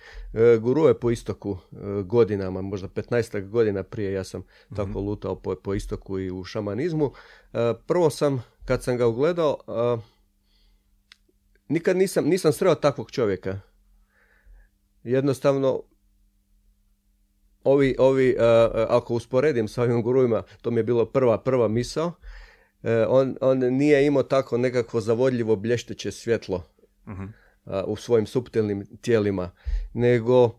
gurue 0.61 1.00
po 1.00 1.11
istoku 1.11 1.59
e, 1.73 1.76
godinama, 2.02 2.62
možda 2.62 2.88
15 2.88 3.49
godina 3.49 3.83
prije 3.83 4.12
ja 4.12 4.25
sam 4.25 4.42
tako 4.76 5.00
lutao 5.00 5.37
po, 5.37 5.54
po 5.54 5.75
istoku 5.75 6.18
i 6.18 6.30
u 6.30 6.45
šamanizmu. 6.45 7.12
E, 7.52 7.75
prvo 7.87 8.11
sam, 8.11 8.45
kad 8.64 8.83
sam 8.83 8.97
ga 8.97 9.07
ugledao, 9.07 9.57
e, 9.68 10.17
nikad 11.68 11.96
nisam, 11.96 12.25
nisam 12.25 12.52
sreo 12.52 12.75
takvog 12.75 13.10
čovjeka. 13.10 13.60
Jednostavno, 15.02 15.82
ovi, 17.64 17.96
ovi 17.98 18.30
e, 18.30 18.37
ako 18.88 19.14
usporedim 19.14 19.68
sa 19.68 19.82
ovim 19.82 20.02
gurujima, 20.02 20.42
to 20.62 20.70
mi 20.70 20.78
je 20.78 20.84
bilo 20.84 21.06
prva, 21.06 21.42
prva 21.42 21.68
misao, 21.68 22.12
e, 22.82 23.06
on, 23.08 23.37
on 23.40 23.58
nije 23.58 24.06
imao 24.06 24.22
tako 24.22 24.58
nekakvo 24.58 25.00
zavodljivo 25.00 25.56
blješteće 25.56 26.12
svjetlo 26.12 26.64
Mhm. 27.08 27.25
a, 27.64 27.84
u 27.84 27.96
svojim 27.96 28.26
suptilnim 28.26 28.87
tijelima, 29.00 29.50
nego 29.92 30.50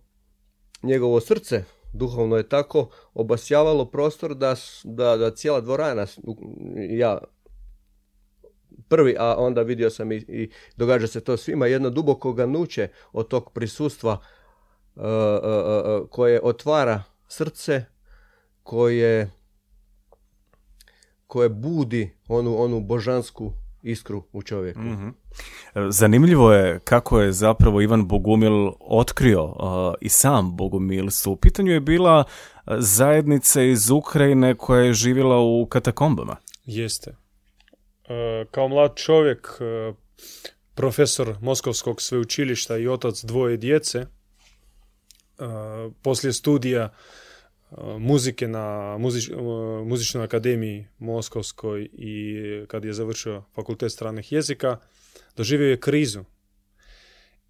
njegovo 0.83 1.19
srce 1.19 1.63
duhovno 1.93 2.37
je 2.37 2.49
tako 2.49 2.89
obasjavalo 3.13 3.85
prostor 3.85 4.35
da, 4.35 4.55
da, 4.83 5.17
da 5.17 5.35
cijela 5.35 5.61
dvorana, 5.61 6.05
ja 6.89 7.17
prvi, 8.87 9.15
a 9.19 9.35
onda 9.37 9.61
vidio 9.61 9.89
sam 9.89 10.11
i, 10.11 10.15
i 10.15 10.49
događa 10.77 11.07
se 11.07 11.21
to 11.21 11.37
svima, 11.37 11.67
jedno 11.67 11.89
duboko 11.89 12.33
ganuće 12.33 12.87
od 13.11 13.27
tog 13.27 13.51
prisustva 13.51 14.17
e, 14.95 15.01
e, 15.01 15.05
e, 15.05 16.01
koje 16.09 16.39
otvara 16.43 17.03
srce, 17.27 17.85
koje 18.63 19.31
koje 21.27 21.49
budi 21.49 22.11
onu, 22.27 22.61
onu 22.61 22.79
božansku 22.79 23.53
iskru 23.83 24.23
u 24.33 24.41
čovjeku. 24.41 24.79
Mhm. 24.79 25.09
Zanimljivo 25.89 26.53
je 26.53 26.79
kako 26.79 27.19
je 27.19 27.31
zapravo 27.31 27.81
Ivan 27.81 28.07
Bogumil 28.07 28.71
otkrio 28.79 29.43
uh, 29.45 29.55
i 30.01 30.09
sam 30.09 30.55
Bogumilstvo. 30.55 31.33
U 31.33 31.35
pitanju 31.35 31.71
je 31.71 31.79
bila 31.79 32.17
uh, 32.19 32.73
zajednica 32.77 33.61
iz 33.61 33.89
Ukrajine 33.89 34.55
koja 34.55 34.81
je 34.81 34.93
živjela 34.93 35.39
u 35.39 35.65
katakombama. 35.65 36.35
Jeste. 36.65 37.15
E, 38.09 38.45
kao 38.51 38.67
mlad 38.67 38.95
čovjek, 38.95 39.47
e, 39.59 39.93
profesor 40.75 41.35
Moskovskog 41.41 42.01
sveučilišta 42.01 42.77
i 42.77 42.87
otac 42.87 43.23
dvoje 43.23 43.57
djece, 43.57 43.99
e, 43.99 44.05
poslije 46.01 46.33
studija 46.33 46.93
muzike 47.99 48.47
na 48.47 48.97
muzič, 48.97 49.29
muzičnoj 49.85 50.23
akademiji 50.23 50.87
Moskovskoj 50.99 51.89
i 51.93 52.35
kad 52.67 52.85
je 52.85 52.93
završio 52.93 53.43
fakultet 53.55 53.91
stranih 53.91 54.31
jezika, 54.31 54.77
doživio 55.37 55.69
je 55.69 55.79
krizu 55.79 56.23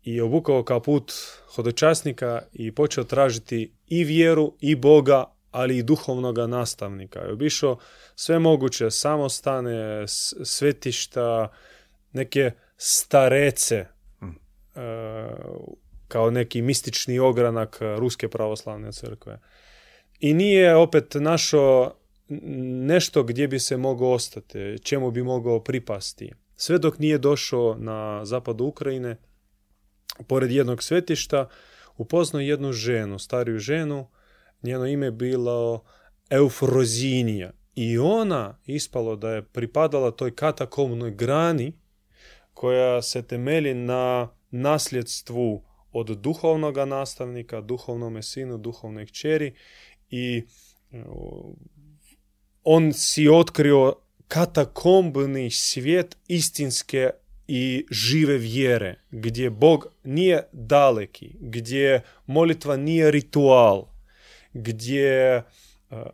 i 0.03 0.21
obukao 0.21 0.63
kaput 0.63 1.13
hodočasnika 1.55 2.41
i 2.53 2.71
počeo 2.71 3.03
tražiti 3.03 3.73
i 3.87 4.03
vjeru 4.03 4.53
i 4.59 4.75
Boga, 4.75 5.25
ali 5.51 5.77
i 5.77 5.83
duhovnoga 5.83 6.47
nastavnika. 6.47 7.27
I 7.27 7.31
obišao 7.31 7.77
sve 8.15 8.39
moguće 8.39 8.91
samostane, 8.91 10.05
svetišta, 10.43 11.51
neke 12.13 12.51
starece, 12.77 13.85
Mm. 14.21 14.27
e, 14.75 15.29
kao 16.07 16.31
neki 16.31 16.61
mistični 16.61 17.19
ogranak 17.19 17.77
Ruske 17.97 18.27
pravoslavne 18.27 18.91
crkve. 18.91 19.39
I 20.19 20.33
nije 20.33 20.75
opet 20.75 21.13
našao 21.15 21.95
n- 22.29 22.85
nešto 22.85 23.23
gdje 23.23 23.47
bi 23.47 23.59
se 23.59 23.77
mogao 23.77 24.11
ostati, 24.11 24.77
čemu 24.83 25.11
bi 25.11 25.23
mogao 25.23 25.63
pripasti. 25.63 26.31
Sve 26.55 26.77
dok 26.77 26.99
nije 26.99 27.17
došao 27.17 27.75
na 27.79 28.25
zapadu 28.25 28.65
Ukrajine, 28.65 29.17
pored 30.27 30.51
jednog 30.51 30.83
svetišta, 30.83 31.47
upoznao 31.97 32.39
jednu 32.41 32.71
ženu, 32.73 33.19
stariju 33.19 33.59
ženu, 33.59 34.07
njeno 34.63 34.87
ime 34.87 35.05
je 35.05 35.11
bilo 35.11 35.83
Eufrozinija. 36.29 37.51
I 37.75 37.97
ona 37.97 38.59
ispalo 38.65 39.15
da 39.15 39.29
je 39.29 39.45
pripadala 39.45 40.11
toj 40.11 40.35
katakomnoj 40.35 41.11
grani 41.11 41.73
koja 42.53 43.01
se 43.01 43.21
temelji 43.21 43.73
na 43.73 44.29
nasljedstvu 44.51 45.63
od 45.91 46.07
duhovnog 46.07 46.77
nastavnika, 46.77 47.61
duhovnome 47.61 48.23
sinu, 48.23 48.57
duhovnoj 48.57 49.05
kćeri 49.05 49.53
i 50.09 50.43
o, 51.07 51.53
on 52.63 52.93
si 52.93 53.29
otkrio 53.29 53.93
katakombni 54.27 55.51
svijet 55.51 56.17
istinske 56.27 57.09
i 57.47 57.85
žive 57.91 58.37
vjere, 58.37 58.95
gdje 59.11 59.49
Bog 59.49 59.87
nije 60.03 60.47
daleki, 60.51 61.35
gdje 61.39 62.01
molitva 62.25 62.77
nije 62.77 63.11
ritual, 63.11 63.85
gdje 64.53 65.35
e, 65.35 65.43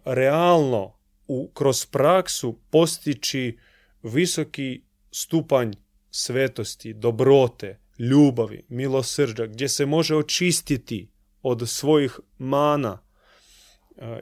realno 0.06 0.98
u, 1.28 1.52
kroz 1.54 1.86
praksu 1.86 2.60
postići 2.70 3.58
visoki 4.04 4.82
stupanj 5.12 5.72
svetosti, 6.10 6.94
dobrote, 6.94 7.80
ljubavi, 8.00 8.66
milosrđa, 8.70 9.46
gdje 9.46 9.70
se 9.70 9.86
može 9.86 10.16
očistiti 10.16 11.10
od 11.42 11.70
svojih 11.70 12.20
mana, 12.38 13.06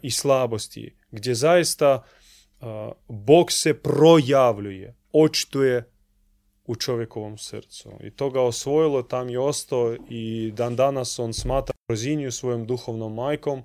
i 0.01 0.12
slabosti, 0.12 0.96
gdje 1.12 1.36
zaista 1.36 2.03
Bog 3.08 3.51
se 3.51 3.74
projavljuje, 3.74 4.96
očituje 5.12 5.89
u 6.65 6.75
čovjekovom 6.75 7.38
srcu. 7.38 7.91
I 8.03 8.12
to 8.12 8.29
ga 8.29 8.41
osvojilo, 8.41 9.03
tam 9.03 9.29
je 9.29 9.39
ostao 9.39 9.96
i 10.10 10.51
dan 10.55 10.75
danas 10.75 11.20
on 11.20 11.34
smatra 11.34 11.74
Roziniju 11.89 12.32
svojom 12.32 12.65
duhovnom 12.65 13.13
majkom, 13.13 13.63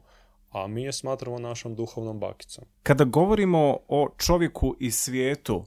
a 0.50 0.66
mi 0.66 0.82
je 0.82 0.92
smatramo 0.92 1.38
našom 1.38 1.74
duhovnom 1.74 2.20
bakicom. 2.20 2.64
Kada 2.82 3.04
govorimo 3.04 3.78
o 3.88 4.08
čovjeku 4.18 4.76
i 4.80 4.90
svijetu 4.90 5.64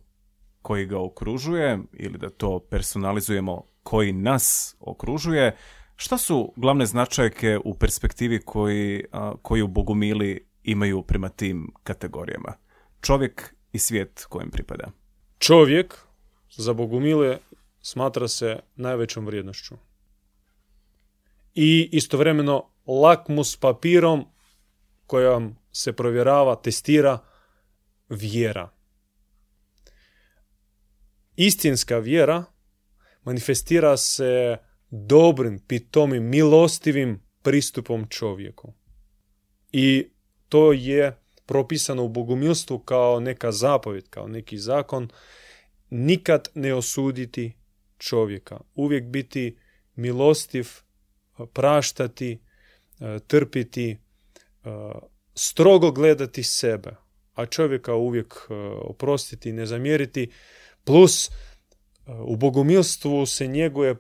koji 0.62 0.86
ga 0.86 1.00
okružuje, 1.00 1.80
ili 1.94 2.18
da 2.18 2.30
to 2.30 2.60
personalizujemo 2.60 3.64
koji 3.84 4.14
nas 4.14 4.76
okružuje, 4.80 5.56
šta 5.96 6.18
su 6.18 6.54
glavne 6.56 6.86
značajke 6.86 7.60
u 7.66 7.76
perspektivi 7.76 8.42
koji, 8.42 9.04
koji 9.42 9.62
u 9.62 9.68
Bogumili 9.68 10.48
imaju 10.64 11.02
prema 11.02 11.30
tim 11.30 11.74
kategorijama? 11.84 12.54
Čovjek 13.02 13.56
i 13.72 13.80
svijet 13.80 14.26
kojem 14.30 14.52
pripada. 14.52 14.92
Čovjek 15.38 15.98
za 16.50 16.74
Bogumile 16.74 17.38
smatra 17.82 18.28
se 18.28 18.60
najvećom 18.76 19.26
vrijednošću. 19.26 19.76
I 21.56 21.90
istovremeno 21.92 22.70
lakmus 22.86 23.58
papirom 23.58 24.26
kojom 25.12 25.56
se 25.72 25.94
provjerava, 25.94 26.56
testira 26.56 27.20
vjera. 28.10 28.70
Istinska 31.36 31.98
vjera 31.98 32.44
manifestira 33.24 33.98
se 33.98 34.58
dobrim, 34.90 35.60
pitomim, 35.68 36.24
milostivim 36.24 37.20
pristupom 37.42 38.08
čovjeku. 38.10 38.74
I 39.72 40.08
to 40.50 40.72
je 40.72 41.18
propisano 41.46 42.04
u 42.04 42.10
bogumilstvu 42.10 42.80
kao 42.80 43.20
neka 43.20 43.52
zapovjed, 43.52 44.10
kao 44.10 44.28
neki 44.28 44.58
zakon, 44.58 45.10
nikad 45.90 46.50
ne 46.54 46.74
osuditi 46.74 47.54
čovjeka. 47.98 48.60
Uvijek 48.76 49.06
biti 49.06 49.58
milostiv, 49.96 50.68
praštati, 51.54 52.40
trpiti, 53.28 53.98
strogo 55.36 55.92
gledati 55.92 56.44
sebe, 56.44 56.96
a 57.34 57.46
čovjeka 57.46 57.96
uvijek 57.96 58.48
oprostiti 58.82 59.50
i 59.50 59.54
ne 59.54 59.66
zamjeriti, 59.66 60.32
plus 60.84 61.30
u 62.26 62.36
bogomilstvu 62.36 63.26
se 63.26 63.48
njeguje 63.48 63.96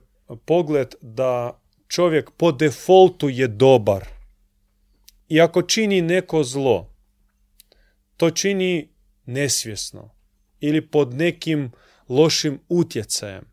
pogled 0.45 0.95
da 1.01 1.61
čovjek 1.87 2.31
po 2.37 2.51
defaultu 2.51 3.29
je 3.29 3.47
dobar. 3.47 4.07
I 5.27 5.41
ako 5.41 5.61
čini 5.61 6.01
neko 6.01 6.43
zlo, 6.43 6.93
to 8.17 8.29
čini 8.29 8.93
nesvjesno 9.25 10.15
ili 10.59 10.87
pod 10.87 11.13
nekim 11.13 11.71
lošim 12.09 12.59
utjecajem, 12.69 13.45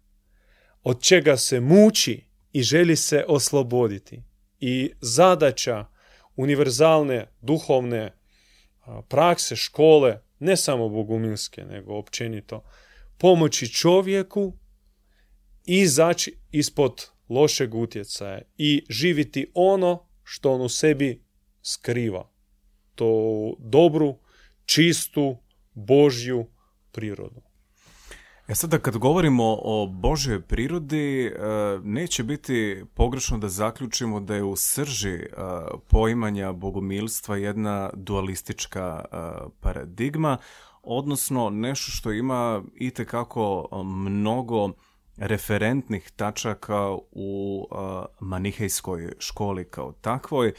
od 0.82 1.02
čega 1.02 1.36
se 1.36 1.60
muči 1.60 2.24
i 2.52 2.62
želi 2.62 2.96
se 2.96 3.24
osloboditi. 3.28 4.22
I 4.60 4.92
zadaća 5.00 5.86
univerzalne 6.38 7.26
duhovne 7.40 8.12
prakse, 9.08 9.56
škole, 9.56 10.20
ne 10.38 10.56
samo 10.56 10.88
bogumilske, 10.88 11.64
nego 11.64 11.94
općenito, 11.94 12.62
pomoći 13.18 13.72
čovjeku 13.72 14.52
izaći 15.64 16.36
ispod 16.50 17.10
lošeg 17.28 17.74
utjecaja 17.74 18.40
i 18.58 18.84
živiti 18.88 19.50
ono 19.54 20.08
što 20.24 20.52
on 20.52 20.60
u 20.60 20.68
sebi 20.68 21.22
skriva. 21.62 22.30
To 22.94 23.54
dobru, 23.58 24.18
čistu, 24.64 25.36
božju 25.74 26.46
prirodu. 26.92 27.42
E 28.48 28.54
sada 28.54 28.78
kad 28.78 28.96
govorimo 28.96 29.58
o 29.62 29.86
Božoj 29.86 30.40
prirodi, 30.40 31.26
e, 31.26 31.32
neće 31.82 32.22
biti 32.22 32.84
pogrešno 32.94 33.38
da 33.38 33.48
zaključimo 33.48 34.20
da 34.20 34.34
je 34.34 34.42
u 34.42 34.56
srži 34.56 35.14
e, 35.14 35.28
poimanja 35.88 36.52
bogomilstva 36.52 37.36
jedna 37.36 37.90
dualistička 37.94 39.04
e, 39.04 39.16
paradigma, 39.60 40.38
odnosno 40.82 41.50
nešto 41.50 41.90
što 41.90 42.12
ima 42.12 42.62
itekako 42.74 43.68
mnogo 43.84 44.70
referentnih 45.16 46.10
tačaka 46.16 46.96
u 47.12 47.66
manihejskoj 48.20 49.12
školi 49.18 49.64
kao 49.64 49.92
takvoj. 49.92 50.52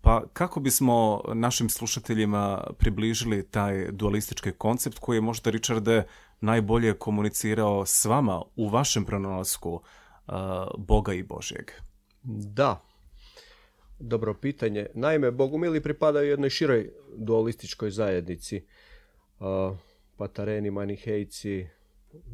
Pa 0.00 0.22
kako 0.32 0.60
bismo 0.60 1.20
našim 1.34 1.68
slušateljima 1.68 2.64
približili 2.78 3.48
taj 3.50 3.92
dualistički 3.92 4.52
koncept 4.52 4.98
koji 4.98 5.16
je 5.16 5.20
možda, 5.20 5.50
Richarde, 5.50 6.04
najbolje 6.40 6.94
komunicirao 6.94 7.86
s 7.86 8.04
vama 8.04 8.42
u 8.56 8.68
vašem 8.68 9.04
pronalasku 9.04 9.72
uh, 9.72 10.34
Boga 10.78 11.12
i 11.12 11.22
Božjeg? 11.22 11.70
Da, 12.22 12.82
dobro 13.98 14.34
pitanje. 14.34 14.86
Naime, 14.94 15.30
Bogumili 15.30 15.82
pripadaju 15.82 16.30
jednoj 16.30 16.50
široj 16.50 16.90
dualističkoj 17.16 17.90
zajednici. 17.90 18.64
Uh, 19.40 19.76
patareni, 20.16 20.70
manihejci, 20.70 21.66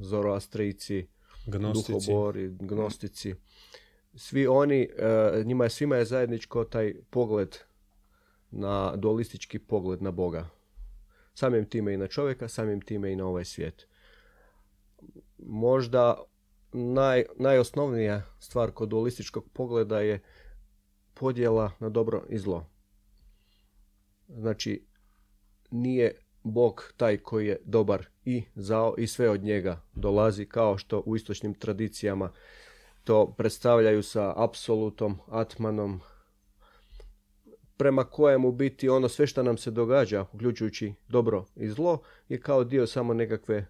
zoroastrici, 0.00 1.06
gnostici. 1.46 1.92
duhobori, 1.92 2.50
gnostici. 2.60 3.34
Svi 4.14 4.46
oni, 4.46 4.88
uh, 5.38 5.46
njima 5.46 5.64
je 5.64 5.70
svima 5.70 5.96
je 5.96 6.04
zajedničko 6.04 6.64
taj 6.64 6.94
pogled 7.10 7.56
na 8.50 8.96
dualistički 8.96 9.58
pogled 9.58 10.02
na 10.02 10.10
Boga. 10.10 10.48
Samim 11.34 11.64
time 11.64 11.94
i 11.94 11.96
na 11.96 12.06
čovjeka, 12.06 12.48
samim 12.48 12.80
time 12.80 13.12
i 13.12 13.16
na 13.16 13.26
ovaj 13.26 13.44
svijet 13.44 13.86
možda 15.46 16.22
naj, 16.72 17.24
najosnovnija 17.36 18.22
stvar 18.38 18.70
kod 18.70 18.88
dualističkog 18.88 19.44
pogleda 19.52 20.00
je 20.00 20.22
podjela 21.14 21.70
na 21.80 21.88
dobro 21.88 22.24
i 22.28 22.38
zlo. 22.38 22.66
Znači, 24.28 24.86
nije 25.70 26.14
Bog 26.42 26.92
taj 26.96 27.18
koji 27.18 27.46
je 27.46 27.60
dobar 27.64 28.06
i 28.24 28.44
zao 28.54 28.94
i 28.98 29.06
sve 29.06 29.30
od 29.30 29.42
njega 29.42 29.80
dolazi 29.94 30.46
kao 30.46 30.78
što 30.78 31.02
u 31.06 31.16
istočnim 31.16 31.54
tradicijama 31.54 32.32
to 33.04 33.34
predstavljaju 33.38 34.02
sa 34.02 34.32
apsolutom, 34.36 35.18
atmanom, 35.28 36.00
prema 37.76 38.04
kojemu 38.04 38.52
biti 38.52 38.88
ono 38.88 39.08
sve 39.08 39.26
što 39.26 39.42
nam 39.42 39.58
se 39.58 39.70
događa, 39.70 40.26
uključujući 40.32 40.94
dobro 41.08 41.44
i 41.56 41.68
zlo, 41.68 42.02
je 42.28 42.40
kao 42.40 42.64
dio 42.64 42.86
samo 42.86 43.14
nekakve 43.14 43.66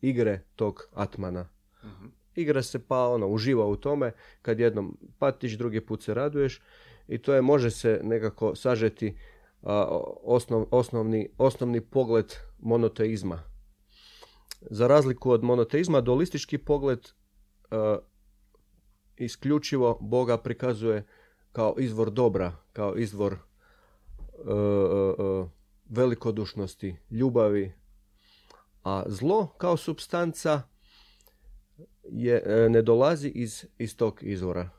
igre 0.00 0.44
tog 0.56 0.88
Atmana. 0.94 1.48
uh 1.82 2.18
Igra 2.34 2.62
se 2.62 2.78
pa 2.78 3.08
ono, 3.08 3.26
uživa 3.28 3.66
u 3.66 3.76
tome, 3.76 4.12
kad 4.42 4.60
jednom 4.60 4.98
patiš, 5.18 5.58
drugi 5.58 5.80
put 5.80 6.02
se 6.02 6.14
raduješ 6.14 6.60
i 7.08 7.18
to 7.18 7.34
je, 7.34 7.42
može 7.42 7.70
se 7.70 8.00
nekako 8.02 8.54
sažeti 8.54 9.16
osnov, 10.22 10.66
osnovni, 10.70 11.28
osnovni 11.38 11.80
pogled 11.80 12.34
monoteizma. 12.58 13.42
Za 14.60 14.86
razliku 14.86 15.30
od 15.30 15.44
monoteizma, 15.44 16.00
dualistički 16.00 16.58
pogled 16.58 17.08
isključivo 19.16 19.98
Boga 20.00 20.38
prikazuje 20.38 21.06
kao 21.52 21.74
izvor 21.78 22.10
dobra, 22.10 22.56
kao 22.72 22.96
izvor 22.96 23.36
velikodušnosti, 25.88 26.96
ljubavi, 27.10 27.72
a 28.88 29.04
zlo 29.06 29.46
kao 29.46 29.76
substanca 29.76 30.62
je, 32.02 32.42
e, 32.46 32.68
ne 32.68 32.82
dolazi 32.82 33.28
iz, 33.28 33.64
iz 33.78 33.96
tog 33.96 34.18
izvora. 34.22 34.70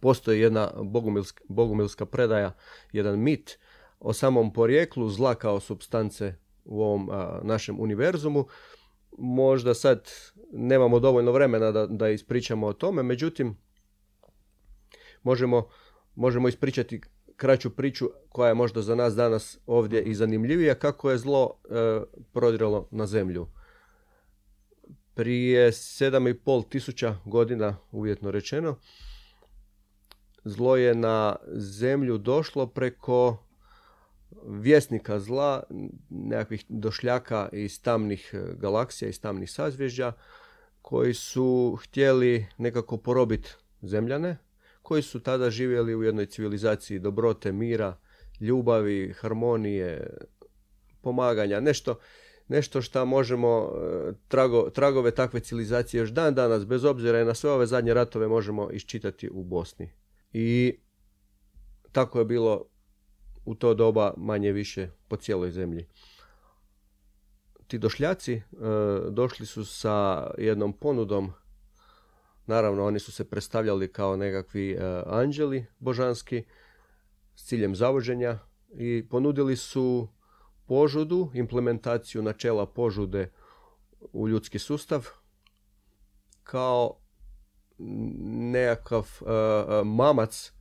Postoji 0.00 0.40
jedna 0.40 0.70
bogumilska, 0.82 1.44
bogumilska 1.48 2.06
predaja, 2.06 2.54
jedan 2.92 3.18
mit 3.18 3.58
o 4.00 4.12
samom 4.12 4.52
porijeklu 4.52 5.08
zla 5.08 5.34
kao 5.34 5.60
substance 5.60 6.34
u 6.64 6.82
ovom 6.82 7.10
našem 7.42 7.80
univerzumu. 7.80 8.46
Možda 9.18 9.74
sad 9.74 10.08
nemamo 10.52 11.00
dovoljno 11.00 11.32
vremena 11.32 11.70
da, 11.70 11.86
da 11.86 12.08
ispričamo 12.08 12.66
o 12.66 12.72
tome, 12.72 13.02
međutim 13.02 13.56
možemo, 15.22 15.68
možemo 16.14 16.48
ispričati 16.48 17.00
kraću 17.38 17.70
priču 17.70 18.10
koja 18.28 18.48
je 18.48 18.54
možda 18.54 18.82
za 18.82 18.94
nas 18.94 19.14
danas 19.14 19.58
ovdje 19.66 20.02
i 20.02 20.14
zanimljivija 20.14 20.74
kako 20.74 21.10
je 21.10 21.18
zlo 21.18 21.54
e, 21.64 22.00
prodiralo 22.32 22.88
na 22.90 23.06
zemlju. 23.06 23.46
Prije 25.14 25.70
7,5 25.70 26.68
tisuća 26.68 27.16
godina, 27.24 27.76
uvjetno 27.92 28.30
rečeno, 28.30 28.76
zlo 30.44 30.76
je 30.76 30.94
na 30.94 31.36
zemlju 31.54 32.18
došlo 32.18 32.66
preko 32.66 33.36
vjesnika 34.46 35.20
zla, 35.20 35.62
nekakvih 36.10 36.64
došljaka 36.68 37.48
iz 37.52 37.82
tamnih 37.82 38.30
e, 38.34 38.54
galaksija, 38.56 39.08
iz 39.08 39.20
tamnih 39.20 39.50
sazvježđa, 39.50 40.12
koji 40.82 41.14
su 41.14 41.78
htjeli 41.82 42.46
nekako 42.58 42.96
porobiti 42.96 43.54
zemljane, 43.82 44.36
koji 44.82 45.02
su 45.02 45.20
tada 45.20 45.50
živjeli 45.50 45.94
u 45.94 46.02
jednoj 46.02 46.26
civilizaciji 46.26 46.98
dobrote, 46.98 47.52
mira 47.52 47.96
ljubavi, 48.40 49.14
harmonije, 49.20 50.16
pomaganja, 51.00 51.60
nešto, 51.60 51.98
nešto 52.48 52.82
što 52.82 53.06
možemo, 53.06 53.72
e, 54.08 54.12
trago, 54.28 54.70
tragove 54.70 55.10
takve 55.10 55.40
civilizacije 55.40 55.98
još 55.98 56.10
dan 56.10 56.34
danas, 56.34 56.66
bez 56.66 56.84
obzira 56.84 57.20
i 57.20 57.24
na 57.24 57.34
sve 57.34 57.50
ove 57.50 57.66
zadnje 57.66 57.94
ratove, 57.94 58.28
možemo 58.28 58.70
iščitati 58.72 59.30
u 59.32 59.44
Bosni. 59.44 59.90
I 60.32 60.78
tako 61.92 62.18
je 62.18 62.24
bilo 62.24 62.64
u 63.44 63.54
to 63.54 63.74
doba 63.74 64.14
manje 64.16 64.52
više 64.52 64.88
po 65.08 65.16
cijeloj 65.16 65.50
zemlji. 65.50 65.86
Ti 67.66 67.78
došljaci 67.78 68.34
e, 68.34 68.42
došli 69.10 69.46
su 69.46 69.64
sa 69.64 70.30
jednom 70.38 70.72
ponudom 70.72 71.32
Naravno, 72.48 72.86
oni 72.86 72.98
su 72.98 73.12
se 73.12 73.24
predstavljali 73.24 73.92
kao 73.92 74.16
nekakvi 74.16 74.72
e, 74.72 75.02
anđeli 75.06 75.66
božanski 75.78 76.44
s 77.34 77.44
ciljem 77.44 77.76
zavođenja 77.76 78.38
i 78.70 79.06
ponudili 79.10 79.56
su 79.56 80.08
požudu, 80.66 81.30
implementaciju 81.34 82.22
načela 82.22 82.66
požude 82.66 83.30
u 84.12 84.28
ljudski 84.28 84.58
sustav 84.58 85.08
kao 86.42 86.96
nekakav 88.48 89.06
e, 89.20 89.30
e, 89.30 89.84
mamac 89.84 90.52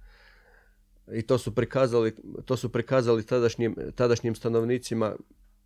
i 1.14 1.22
to 1.22 1.38
su 1.38 1.56
prikazali, 1.56 2.16
to 2.46 2.58
su 2.58 2.70
prikazali 2.72 3.26
tadašnjim, 3.26 3.76
tadašnjim 3.96 4.36
stanovnicima. 4.36 5.16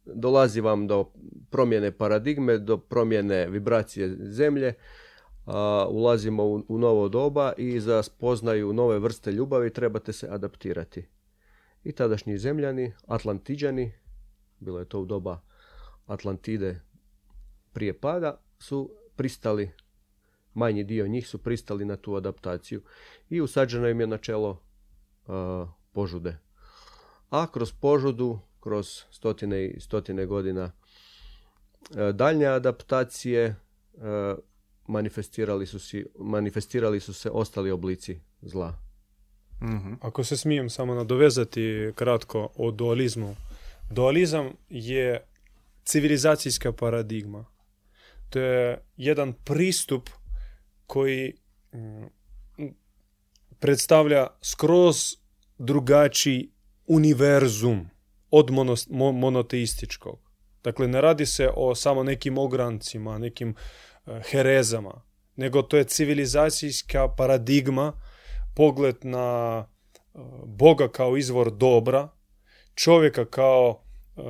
Dolazi 0.06 0.62
vam 0.62 0.88
do 0.88 1.12
promjene 1.50 1.92
paradigme, 1.92 2.58
do 2.58 2.78
promjene 2.78 3.48
vibracije 3.48 4.18
zemlje, 4.20 4.74
ulazimo 5.90 6.44
u, 6.44 6.64
u 6.68 6.78
novo 6.78 7.10
doba 7.10 7.54
i 7.58 7.80
za 7.80 8.04
spoznaju 8.04 8.74
nove 8.74 9.00
vrste 9.00 9.32
ljubavi 9.32 9.74
trebate 9.74 10.14
se 10.14 10.28
adaptirati. 10.32 11.08
I 11.84 11.92
tadašnji 11.92 12.38
zemljani, 12.38 12.94
Atlantiđani, 13.08 13.94
bilo 14.60 14.80
je 14.80 14.86
to 14.86 15.00
u 15.00 15.06
doba 15.06 15.42
Atlantide 16.06 16.82
prije 17.74 18.00
pada, 18.00 18.42
su 18.60 18.92
pristali, 19.16 19.72
manji 20.54 20.84
dio 20.84 21.08
njih 21.08 21.28
su 21.28 21.38
pristali 21.38 21.86
na 21.86 21.98
tu 21.98 22.16
adaptaciju 22.16 22.82
i 23.30 23.42
usađeno 23.42 23.88
im 23.88 24.00
je 24.02 24.08
načelo 24.08 24.50
uh, 24.52 25.70
požude. 25.92 26.38
A 27.30 27.52
kroz 27.52 27.72
požudu, 27.72 28.40
kroz 28.60 28.88
stotine 29.12 29.68
i 29.68 29.80
stotine 29.80 30.26
godina 30.26 30.72
daljnje 32.14 32.46
adaptacije, 32.46 33.56
manifestirali 34.92 35.66
su, 35.66 35.80
si, 35.80 36.06
manifestirali 36.20 37.00
su 37.00 37.14
se 37.14 37.30
ostali 37.30 37.72
oblici 37.72 38.20
zla. 38.42 38.80
mm 39.62 39.94
Ako 40.02 40.24
se 40.24 40.38
smijem 40.38 40.70
samo 40.70 40.96
nadovezati 40.96 41.92
kratko 41.96 42.50
o 42.56 42.72
dualizmu. 42.72 43.36
Dualizam 43.92 44.50
je 44.70 45.26
civilizacijska 45.84 46.72
paradigma. 46.72 47.46
To 48.30 48.40
je 48.40 48.82
jedan 48.98 49.34
pristup 49.34 50.10
koji 50.86 51.34
mm, 51.74 52.06
predstavlja 53.60 54.28
skroz 54.42 55.16
drugačiji 55.58 56.50
univerzum 56.88 57.90
od 58.32 58.50
monoteističkog. 59.14 60.20
Dakle, 60.64 60.88
ne 60.88 61.02
radi 61.02 61.26
se 61.26 61.50
o 61.56 61.76
samo 61.76 62.04
nekim 62.04 62.38
ograncima, 62.38 63.18
nekim 63.18 63.56
herezama, 64.06 65.02
nego 65.36 65.62
to 65.62 65.78
je 65.78 65.84
civilizacijska 65.84 67.08
paradigma, 67.18 67.94
pogled 68.56 68.96
na 69.02 69.58
e, 69.66 70.20
Boga 70.46 70.88
kao 70.88 71.18
izvor 71.18 71.52
dobra, 71.52 72.10
čovjeka 72.76 73.26
kao 73.26 73.84
e, 74.18 74.22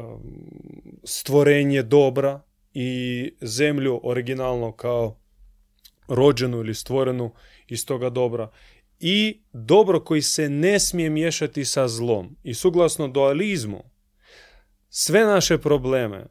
stvorenje 1.04 1.84
dobra 1.84 2.42
i 2.74 3.32
zemlju 3.42 4.02
originalno 4.04 4.72
kao 4.72 5.20
rođenu 6.08 6.58
ili 6.58 6.76
stvorenu 6.76 7.34
iz 7.68 7.86
toga 7.86 8.10
dobra 8.10 8.52
i 9.00 9.42
dobro 9.54 10.04
koji 10.04 10.22
se 10.22 10.50
ne 10.50 10.80
smije 10.80 11.10
miješati 11.10 11.66
sa 11.66 11.88
zlom. 11.88 12.38
I 12.44 12.54
suglasno 12.54 13.08
dualizmu, 13.08 13.84
sve 14.90 15.26
naše 15.26 15.58
probleme 15.58 16.26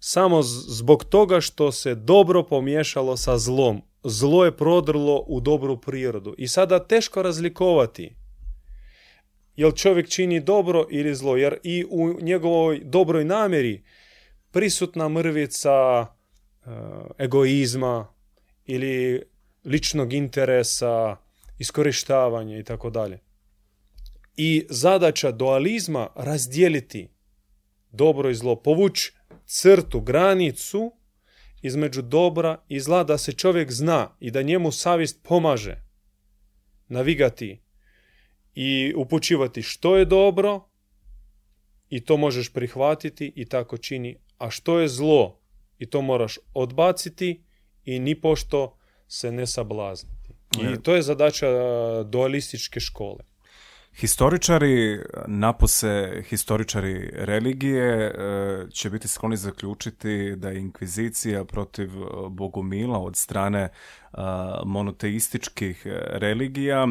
samo 0.00 0.42
zbog 0.42 1.04
toga 1.04 1.40
što 1.40 1.72
se 1.72 1.94
dobro 1.94 2.42
pomiješalo 2.42 3.16
sa 3.16 3.38
zlom. 3.38 3.82
Zlo 4.04 4.44
je 4.44 4.56
prodrlo 4.56 5.24
u 5.26 5.40
dobru 5.40 5.80
prirodu. 5.80 6.34
I 6.38 6.48
sada 6.48 6.86
teško 6.86 7.22
razlikovati 7.22 8.16
jel 9.56 9.72
čovjek 9.72 10.08
čini 10.08 10.40
dobro 10.40 10.86
ili 10.90 11.14
zlo, 11.14 11.36
jer 11.36 11.58
i 11.62 11.84
u 11.90 12.22
njegovoj 12.22 12.80
dobroj 12.84 13.24
namjeri 13.24 13.82
prisutna 14.50 15.08
mrvica 15.08 16.06
e, 16.06 16.70
egoizma 17.18 18.08
ili 18.66 19.22
ličnog 19.64 20.12
interesa, 20.12 21.16
iskorištavanja 21.58 22.58
i 22.58 22.64
tako 22.64 22.90
dalje. 22.90 23.18
I 24.36 24.66
zadaća 24.70 25.30
dualizma 25.30 26.08
razdijeliti 26.16 27.08
dobro 27.92 28.30
i 28.30 28.34
zlo, 28.34 28.56
povući 28.56 29.12
crtu, 29.50 30.00
granicu 30.00 30.92
između 31.62 32.02
dobra 32.02 32.62
i 32.68 32.80
zla 32.80 33.04
da 33.04 33.18
se 33.18 33.32
čovjek 33.32 33.72
zna 33.72 34.16
i 34.20 34.30
da 34.30 34.42
njemu 34.42 34.72
savjest 34.72 35.22
pomaže 35.22 35.82
navigati 36.88 37.62
i 38.54 38.94
upućivati 38.96 39.62
što 39.62 39.96
je 39.96 40.04
dobro 40.04 40.68
i 41.88 42.04
to 42.04 42.16
možeš 42.16 42.52
prihvatiti 42.52 43.32
i 43.36 43.44
tako 43.44 43.78
čini, 43.78 44.18
a 44.38 44.50
što 44.50 44.78
je 44.78 44.88
zlo 44.88 45.40
i 45.78 45.86
to 45.86 46.02
moraš 46.02 46.38
odbaciti 46.54 47.42
i 47.84 47.98
ni 47.98 48.20
pošto 48.20 48.78
se 49.08 49.32
ne 49.32 49.46
sablazniti. 49.46 50.32
I 50.60 50.82
to 50.82 50.94
je 50.94 51.02
zadaća 51.02 51.48
dualističke 52.02 52.80
škole. 52.80 53.24
Historičari, 53.92 55.00
napose 55.26 56.22
historičari 56.28 57.10
religije, 57.14 58.06
e, 58.06 58.12
će 58.70 58.90
biti 58.90 59.08
skloni 59.08 59.36
zaključiti 59.36 60.36
da 60.36 60.48
je 60.48 60.60
inkvizicija 60.60 61.44
protiv 61.44 61.90
e, 62.02 62.06
Bogumila 62.28 62.98
od 62.98 63.16
strane 63.16 63.60
e, 63.60 63.70
monoteističkih 64.64 65.86
religija 66.08 66.86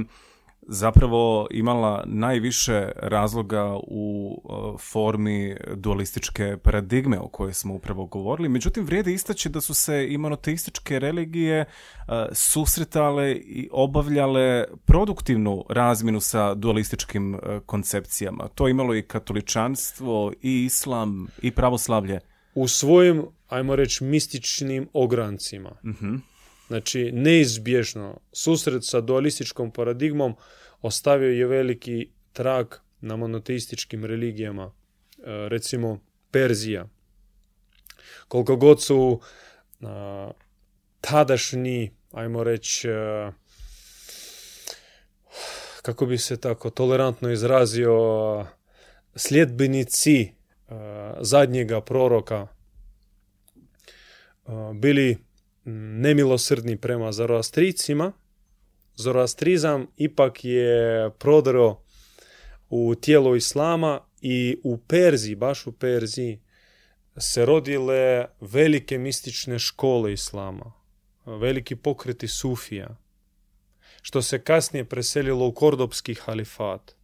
zapravo 0.71 1.47
imala 1.51 2.03
najviše 2.07 2.91
razloga 2.95 3.77
u 3.87 4.35
e, 4.37 4.77
formi 4.91 5.55
dualističke 5.75 6.57
paradigme 6.63 7.19
o 7.19 7.27
kojoj 7.27 7.53
smo 7.53 7.73
upravo 7.73 8.05
govorili. 8.05 8.49
Međutim, 8.49 8.85
vrijedi 8.85 9.13
istaći 9.13 9.49
da 9.49 9.61
su 9.61 9.73
se 9.73 10.07
i 10.09 10.17
monoteističke 10.17 10.99
religije 10.99 11.59
e, 11.59 11.65
susretale 12.31 13.31
i 13.31 13.69
obavljale 13.71 14.65
produktivnu 14.85 15.65
razminu 15.69 16.19
sa 16.19 16.53
dualističkim 16.53 17.35
e, 17.35 17.39
koncepcijama. 17.65 18.47
To 18.47 18.67
je 18.67 18.71
imalo 18.71 18.95
i 18.95 19.01
katoličanstvo, 19.01 20.33
i 20.41 20.65
islam, 20.65 21.27
i 21.41 21.51
pravoslavlje. 21.51 22.19
U 22.55 22.67
svojim, 22.67 23.25
ajmo 23.47 23.75
reći, 23.75 24.03
mističnim 24.03 24.87
ograncima. 24.93 25.69
uh 25.69 26.19
Znači, 26.69 27.11
neizbježno 27.11 28.19
susret 28.31 28.85
sa 28.85 29.01
dualističkom 29.01 29.71
paradigmom 29.71 30.35
ostavio 30.81 31.29
je 31.29 31.47
veliki 31.47 32.09
trag 32.33 32.67
na 33.01 33.15
monoteističkim 33.15 34.05
religijama. 34.05 34.63
E, 34.63 34.71
recimo, 35.49 35.99
Perzija. 36.31 36.87
Koliko 38.27 38.55
god 38.55 38.83
su 38.83 39.19
tadašnji, 41.01 41.91
ajmo 42.11 42.43
reći, 42.43 42.87
e, 42.87 43.31
kako 45.81 46.05
bi 46.05 46.17
se 46.17 46.39
tako 46.39 46.69
tolerantno 46.69 47.31
izrazio, 47.31 48.45
sljedbenici 49.15 50.21
e, 50.21 50.31
zadnjega 51.21 51.81
proroka 51.81 52.47
bili 54.73 55.17
nemilosrdni 55.65 56.77
prema 56.77 57.11
zoroastricima, 57.11 58.11
zoroastrizam 58.99 59.87
ipak 59.97 60.45
je 60.45 61.09
prodro 61.19 61.81
u 62.69 62.95
tijelo 62.95 63.35
islama 63.35 64.01
i 64.21 64.57
u 64.63 64.77
Perziji, 64.77 65.35
baš 65.35 65.67
u 65.67 65.71
Perziji, 65.71 66.41
se 67.17 67.45
rodile 67.45 68.25
velike 68.41 68.97
mistične 68.97 69.59
škole 69.59 70.13
islama, 70.13 70.73
veliki 71.25 71.75
pokreti 71.75 72.27
sufija, 72.27 72.97
što 74.01 74.21
se 74.21 74.43
kasnije 74.43 74.85
preselilo 74.85 75.47
u 75.47 75.53
kordopski 75.53 76.13
halifat. 76.13 76.95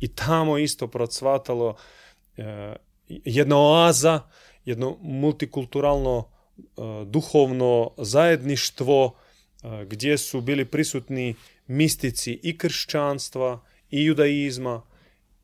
I 0.00 0.14
tamo 0.14 0.58
isto 0.58 0.86
procvatalo 0.86 1.76
e, 2.36 2.76
jedna 3.06 3.56
oaza, 3.58 4.20
jedno 4.64 4.98
multikulturalno 5.00 6.38
E, 6.58 7.04
duhovno 7.04 7.90
zajedništvo 7.98 9.16
gdje 9.86 10.18
su 10.18 10.40
bili 10.40 10.64
prisutni 10.64 11.34
mistici 11.66 12.40
i 12.42 12.58
kršćanstva 12.58 13.64
i 13.90 14.04
judaizma 14.04 14.82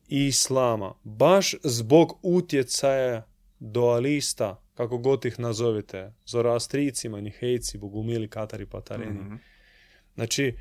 i 0.07 0.25
islama, 0.25 0.93
baš 1.03 1.55
zbog 1.63 2.19
utjecaja 2.21 3.27
dualista, 3.59 4.61
kako 4.73 4.97
god 4.97 5.25
ih 5.25 5.39
nazovete, 5.39 6.13
zoroastricima, 6.25 7.17
manihejci, 7.17 7.77
bogumili, 7.77 8.29
katari, 8.29 8.65
patareni. 8.65 9.19
Mhm. 9.19 9.35
Znači, 10.15 10.55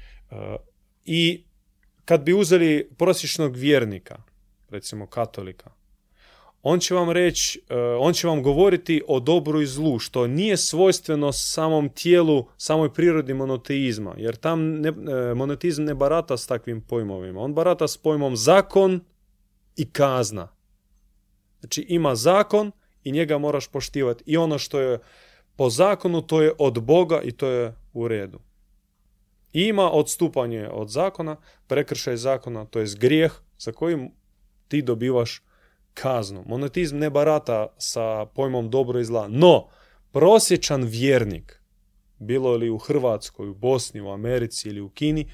i 1.05 1.45
kad 2.05 2.23
bi 2.23 2.35
uzeli 2.35 2.91
prosječnog 2.99 3.57
vjernika, 3.57 4.23
recimo 4.71 5.07
katolika, 5.07 5.71
on 6.67 6.81
će 6.81 6.95
vam 6.95 7.11
reći, 7.11 7.61
e, 7.69 7.75
on 7.77 8.13
će 8.13 8.27
vam 8.27 8.43
govoriti 8.43 9.03
o 9.09 9.21
dobru 9.21 9.61
i 9.61 9.67
zlu, 9.67 9.99
što 9.99 10.27
nije 10.27 10.57
svojstveno 10.57 11.33
samom 11.33 11.89
tijelu, 11.89 12.47
samoj 12.57 12.93
prirodi 12.93 13.35
monoteizma, 13.35 14.15
jer 14.17 14.37
tam 14.37 14.81
ne, 14.81 14.89
e, 14.89 15.35
monoteizam 15.35 15.85
ne 15.85 15.95
barata 15.95 16.37
s 16.37 16.47
takvim 16.47 16.81
pojmovima. 16.81 17.41
On 17.41 17.55
barata 17.55 17.89
s 17.89 17.97
pojmom 17.97 18.37
zakon 18.37 19.01
i 19.77 19.91
kazna. 19.91 20.49
Znači 21.61 21.87
ima 21.89 22.15
zakon 22.15 22.73
i 23.03 23.13
njega 23.13 23.39
moraš 23.39 23.69
poštivati. 23.69 24.25
I 24.27 24.37
ono 24.37 24.59
što 24.59 24.81
je 24.81 24.99
po 25.57 25.71
zakonu, 25.71 26.23
to 26.23 26.43
je 26.43 26.53
od 26.59 26.83
Boga 26.83 27.21
i 27.23 27.33
to 27.33 27.47
je 27.47 27.75
u 27.93 28.09
redu. 28.09 28.39
I 29.53 29.63
ima 29.63 29.91
odstupanje 29.91 30.69
od 30.69 30.89
zakona, 30.89 31.37
prekršaj 31.67 32.17
zakona, 32.17 32.65
to 32.65 32.81
je 32.81 32.87
grijeh 32.99 33.33
za 33.59 33.73
kojim 33.73 34.11
ti 34.69 34.83
dobivaš 34.83 35.43
kaznu. 35.95 36.45
Monotizm 36.47 36.99
ne 36.99 37.11
barata 37.11 37.67
sa 37.79 38.27
pojmom 38.27 38.71
dobro 38.71 39.01
i 39.01 39.05
zla. 39.05 39.29
No, 39.29 39.69
prosječan 40.13 40.83
vjernik, 40.85 41.61
bilo 42.19 42.57
li 42.57 42.71
u 42.71 42.79
Hrvatskoj, 42.79 43.49
u 43.49 43.55
Bosni, 43.55 44.01
u 44.01 44.11
Americi 44.11 44.69
ili 44.69 44.81
u 44.81 44.89
Kini, 44.89 45.31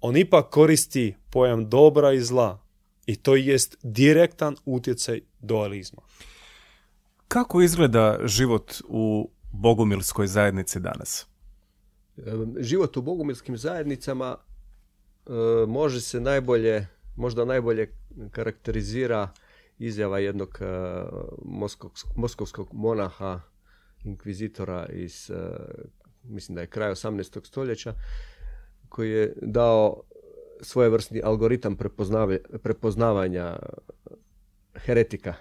on 0.00 0.16
ipak 0.16 0.50
koristi 0.50 1.14
pojam 1.30 1.70
dobra 1.70 2.12
i 2.12 2.20
zla. 2.20 2.58
I 3.06 3.16
to 3.16 3.36
jest 3.36 3.76
direktan 3.82 4.56
utjecaj 4.64 5.20
dualizma. 5.40 6.02
Kako 7.28 7.62
izgleda 7.62 8.18
život 8.24 8.74
u 8.88 9.30
bogumilskoj 9.52 10.26
zajednici 10.26 10.80
danas? 10.80 11.26
Život 12.60 12.96
u 12.96 13.02
bogumilskim 13.02 13.56
zajednicama 13.56 14.36
e, 14.36 15.30
može 15.68 16.00
se 16.00 16.20
najbolje, 16.20 16.86
možda 17.16 17.44
najbolje 17.44 17.92
karakterizira 18.30 19.28
izjava 19.86 20.18
jednog 20.18 20.58
e, 20.60 20.64
moskovskog, 21.44 22.12
moskovskog 22.16 22.68
monaha, 22.72 23.40
inkvizitora 24.04 24.86
iz, 24.86 25.30
e, 25.30 25.34
mislim 26.22 26.54
da 26.54 26.60
je 26.60 26.66
kraj 26.66 26.90
18. 26.90 27.46
stoljeća, 27.46 27.94
koji 28.88 29.10
je 29.10 29.34
dao 29.42 30.02
svojevrsni 30.60 31.22
algoritam 31.24 31.76
prepoznavanja 32.62 33.58
heretika. 34.74 35.34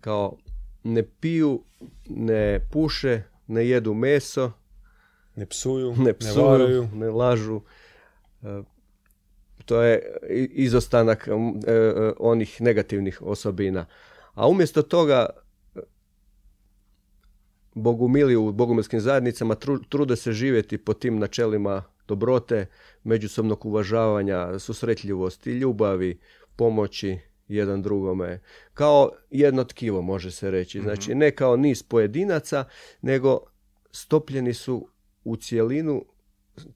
Kao 0.00 0.36
ne 0.82 1.02
piju, 1.20 1.64
ne 2.08 2.68
puše, 2.72 3.22
ne 3.46 3.68
jedu 3.68 3.94
meso, 3.94 4.52
Ne 5.36 5.46
psuju, 5.46 5.94
ne 5.96 6.04
ne, 6.04 6.12
psuju, 6.12 6.44
varaju. 6.44 6.88
ne 6.94 7.10
lažu. 7.10 7.60
To 9.66 9.82
je 9.82 10.16
izostanak 10.50 11.28
m, 11.28 11.60
e, 11.66 11.72
e, 11.72 12.12
onih 12.18 12.60
negativnih 12.60 13.22
osobina. 13.22 13.86
A 14.34 14.48
umjesto 14.48 14.82
toga 14.82 15.26
bogumili 17.74 18.36
u 18.36 18.52
bogumilskim 18.52 19.00
zajednicama 19.00 19.54
tru- 19.54 19.88
trude 19.88 20.16
se 20.16 20.32
živjeti 20.32 20.78
po 20.78 20.94
tim 20.94 21.18
načelima 21.18 21.82
dobrote, 22.08 22.66
međusobnog 23.04 23.66
uvažavanja, 23.66 24.58
susretljivosti, 24.58 25.50
ljubavi, 25.50 26.18
pomoći 26.56 27.18
jedan 27.48 27.82
drugome. 27.82 28.40
Kao 28.74 29.10
jedno 29.30 29.64
tkivo 29.64 30.02
može 30.02 30.30
se 30.30 30.50
reći. 30.50 30.80
Znači 30.80 31.14
ne 31.14 31.30
kao 31.30 31.56
niz 31.56 31.82
pojedinaca, 31.82 32.64
nego 33.02 33.38
stopljeni 33.90 34.54
su 34.54 34.88
u 35.24 35.36
cijelinu 35.36 36.04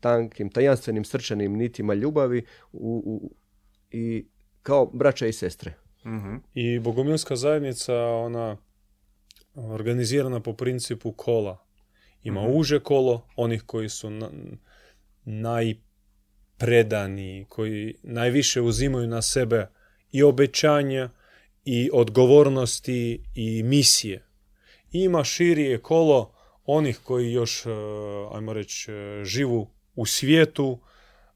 tankim, 0.01 0.51
tajanstvenim 0.51 1.05
srčanim 1.05 1.53
nitima 1.53 1.95
ljubavi 1.95 2.45
u, 2.73 3.03
u- 3.07 3.35
i 3.91 4.27
kao 4.63 4.87
braća 4.87 5.27
i 5.27 5.33
sestre. 5.33 5.75
Mhm. 6.07 6.35
I 6.55 6.79
bogumilska 6.79 7.37
zajednica, 7.37 7.95
ona 8.05 8.57
organizirana 9.55 10.41
po 10.41 10.53
principu 10.53 11.13
kola. 11.13 11.67
Ima 12.23 12.43
uže 12.43 12.81
kolo, 12.81 13.27
onih 13.37 13.63
koji 13.67 13.89
su 13.89 14.11
na, 14.11 14.31
najpredaniji, 15.25 17.47
koji 17.49 17.95
najviše 18.03 18.61
uzimaju 18.61 19.07
na 19.07 19.23
sebe 19.23 19.67
i 20.13 20.23
obećanja, 20.23 21.11
i 21.65 21.91
odgovornosti, 21.93 23.25
i 23.35 23.63
misije. 23.63 24.27
I 24.93 25.01
ima 25.01 25.25
širije 25.25 25.79
kolo 25.79 26.33
onih 26.77 26.99
koji 27.05 27.33
još, 27.33 27.67
e, 27.67 27.71
ajmo 28.33 28.53
reći, 28.53 28.93
e, 28.93 29.25
živu 29.25 29.71
u 29.95 30.07
svijetu, 30.07 30.79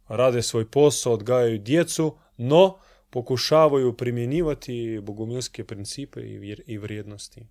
rade 0.09 0.43
svoj 0.43 0.71
posao, 0.71 1.13
odgajaju 1.13 1.59
djecu, 1.59 2.17
no 2.37 2.79
pokušavaju 3.11 3.97
primjenjivati 3.97 5.01
bogumilske 5.03 5.65
principe 5.65 6.21
i 6.67 6.79
vrijednosti. 6.79 7.47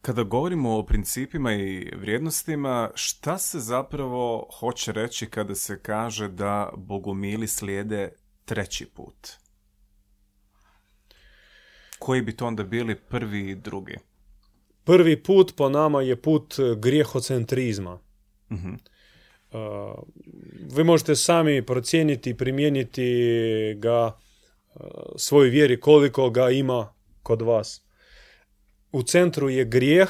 Kada 0.00 0.22
govorimo 0.22 0.78
o 0.78 0.86
principima 0.86 1.54
i 1.54 1.92
vrijednostima, 1.96 2.90
šta 2.94 3.38
se 3.38 3.58
zapravo 3.58 4.50
hoće 4.58 4.92
reći 4.92 5.26
kada 5.26 5.54
se 5.54 5.82
kaže 5.82 6.28
da 6.28 6.70
bogumili 6.76 7.48
slijede 7.48 8.12
treći 8.44 8.86
put? 8.86 9.28
Koji 11.98 12.22
bi 12.22 12.36
to 12.36 12.46
onda 12.46 12.62
bili 12.64 12.94
prvi 12.94 13.50
i 13.50 13.54
drugi? 13.54 13.98
Prvi 14.88 15.22
put 15.22 15.52
po 15.56 15.68
nama 15.68 16.02
je 16.02 16.16
put 16.16 16.54
e, 16.58 16.74
grijehocentrizma. 16.76 17.98
Mhm. 18.52 18.72
Uh, 19.52 19.58
vi 20.76 20.84
možete 20.84 21.16
sami 21.16 21.66
procijeniti 21.66 22.30
i 22.30 22.36
primijeniti 22.36 23.04
ga 23.78 24.06
uh, 24.06 24.80
svojoj 25.16 25.50
vjeri 25.50 25.80
koliko 25.80 26.30
ga 26.30 26.50
ima 26.50 26.94
kod 27.22 27.42
vas. 27.42 27.82
U 28.92 29.02
centru 29.02 29.48
je 29.48 29.64
grijeh 29.64 30.08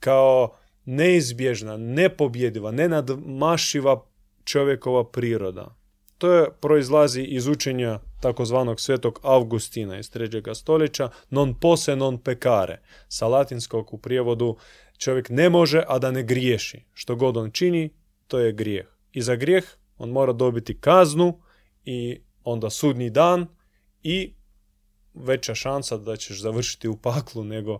kao 0.00 0.56
neizbježna, 0.84 1.76
nepobjediva, 1.76 2.70
nenadmašiva 2.70 4.04
čovjekova 4.44 5.10
priroda. 5.10 5.76
To 6.18 6.32
je 6.32 6.50
proizlazi 6.60 7.22
iz 7.22 7.46
učenja 7.46 8.00
takozvanog 8.20 8.80
svetog 8.80 9.20
Augustina 9.22 9.98
iz 9.98 10.10
3. 10.10 10.54
stoljeća 10.54 11.10
non 11.30 11.54
pose 11.54 11.96
non 11.96 12.18
pecare. 12.18 12.80
Sa 13.08 13.26
latinskog 13.26 13.94
u 13.94 13.98
prijevodu 13.98 14.56
čovjek 14.98 15.28
ne 15.30 15.50
može, 15.50 15.82
a 15.88 15.98
da 15.98 16.10
ne 16.10 16.22
griješi. 16.22 16.84
Što 16.94 17.16
god 17.16 17.36
on 17.36 17.50
čini, 17.50 17.90
to 18.26 18.38
je 18.38 18.52
grijeh. 18.52 18.86
I 19.12 19.22
za 19.22 19.36
grijeh 19.36 19.64
on 19.98 20.10
mora 20.10 20.32
dobiti 20.32 20.80
kaznu 20.80 21.40
i 21.84 22.20
onda 22.44 22.70
sudnji 22.70 23.10
dan 23.10 23.46
i 24.02 24.34
veća 25.14 25.54
šansa 25.54 25.96
da 25.96 26.16
ćeš 26.16 26.40
završiti 26.40 26.88
u 26.88 26.96
paklu 26.96 27.44
nego 27.44 27.78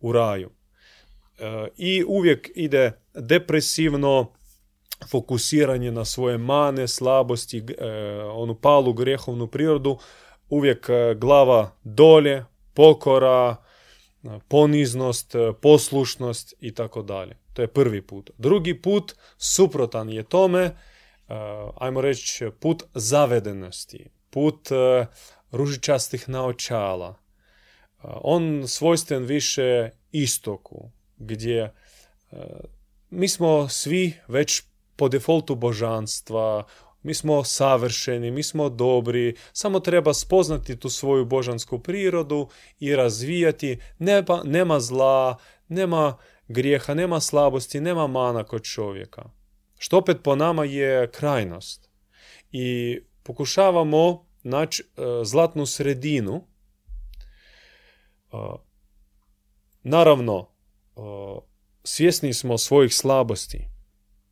u 0.00 0.12
raju. 0.12 0.50
E, 1.38 1.68
I 1.76 2.04
uvijek 2.08 2.50
ide 2.54 2.92
depresivno 3.14 4.32
fokusiranje 5.08 5.92
na 5.92 6.04
svoje 6.04 6.38
mane, 6.38 6.88
slabosti, 6.88 7.58
e, 7.58 7.92
onu 8.22 8.54
palu 8.54 8.92
grijehovnu 8.92 9.46
prirodu, 9.46 9.98
uvijek 10.48 10.88
e, 10.88 11.14
glava 11.14 11.70
dolje, 11.84 12.44
pokora, 12.74 13.56
e, 14.24 14.28
poniznost, 14.48 15.34
poslušnost 15.60 16.54
i 16.60 16.74
tako 16.74 17.02
dalje. 17.02 17.36
To 17.52 17.62
je 17.62 17.68
prvi 17.68 18.02
put. 18.02 18.30
Drugi 18.38 18.82
put, 18.82 19.14
suprotan 19.38 20.08
je 20.08 20.22
tome, 20.22 20.76
ajmo 21.76 22.00
reći, 22.00 22.50
put 22.60 22.82
zavedenosti, 22.94 24.10
put 24.30 24.68
ružičastih 25.50 26.28
naočala. 26.28 27.14
On 28.02 28.64
svojstven 28.68 29.24
više 29.24 29.90
istoku, 30.12 30.90
gdje 31.16 31.72
mi 33.10 33.28
smo 33.28 33.68
svi 33.68 34.14
već 34.28 34.62
po 34.96 35.08
defaultu 35.08 35.54
božanstva, 35.54 36.64
mi 37.04 37.14
smo 37.14 37.44
savršeni, 37.44 38.30
mi 38.30 38.42
smo 38.42 38.68
dobri, 38.68 39.36
samo 39.52 39.80
treba 39.80 40.14
spoznati 40.14 40.76
tu 40.76 40.90
svoju 40.90 41.24
božansku 41.24 41.78
prirodu 41.78 42.48
i 42.80 42.96
razvijati. 42.96 43.78
Nema, 43.98 44.42
nema 44.44 44.80
zla, 44.80 45.36
nema 45.68 46.16
grijeha, 46.48 46.94
nema 46.94 47.20
slabosti, 47.20 47.80
nema 47.80 48.06
mana 48.06 48.44
kod 48.44 48.62
čovjeka. 48.62 49.22
Što 49.78 49.98
opet 49.98 50.16
po 50.22 50.36
nama 50.36 50.64
je 50.64 51.10
krajnost. 51.10 51.90
I 52.52 52.98
pokušavamo 53.22 54.26
naći 54.42 54.82
e, 54.82 55.02
zlatnu 55.24 55.66
sredinu. 55.66 56.46
E, 58.32 58.36
naravno, 59.82 60.48
e, 60.96 61.00
svjesni 61.82 62.34
smo 62.34 62.58
svojih 62.58 62.94
slabosti 62.94 63.73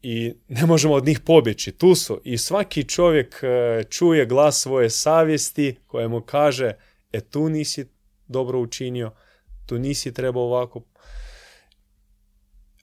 i 0.03 0.35
ne 0.49 0.67
možemo 0.67 0.95
od 0.95 1.07
njih 1.07 1.21
pobjeći. 1.21 1.73
Tu 1.73 1.95
su 1.95 2.21
i 2.25 2.39
svaki 2.39 2.85
čovjek 2.85 3.41
e, 3.43 3.85
čuje 3.91 4.27
glas 4.27 4.61
svoje 4.61 4.91
savjesti 4.91 5.77
koje 5.87 6.09
mu 6.09 6.21
kaže 6.21 6.73
e 7.13 7.21
tu 7.21 7.49
nisi 7.49 7.87
dobro 8.27 8.61
učinio, 8.61 9.11
tu 9.67 9.79
nisi 9.79 10.15
trebao 10.15 10.43
ovako. 10.43 10.83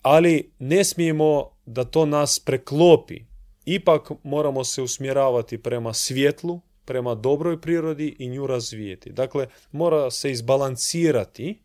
Ali 0.01 0.51
ne 0.59 0.83
smijemo 0.83 1.51
da 1.65 1.83
to 1.83 2.05
nas 2.05 2.39
preklopi. 2.39 3.19
Ipak 3.65 4.11
moramo 4.23 4.63
se 4.63 4.81
usmjeravati 4.81 5.57
prema 5.57 5.93
svjetlu, 5.93 6.61
prema 6.85 7.15
dobroj 7.15 7.61
prirodi 7.61 8.15
i 8.19 8.27
nju 8.27 8.47
razvijeti. 8.47 9.11
Dakle, 9.11 9.47
mora 9.71 10.11
se 10.11 10.31
izbalansirati 10.31 11.63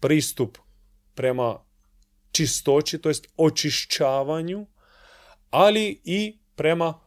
pristup 0.00 0.58
prema 1.14 1.58
čistoći, 2.32 2.98
to 2.98 3.08
jest 3.08 3.26
očišćavanju, 3.36 4.66
ali 5.54 6.00
i 6.04 6.38
prema 6.54 7.00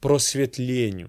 prosvjetljenju. 0.00 1.08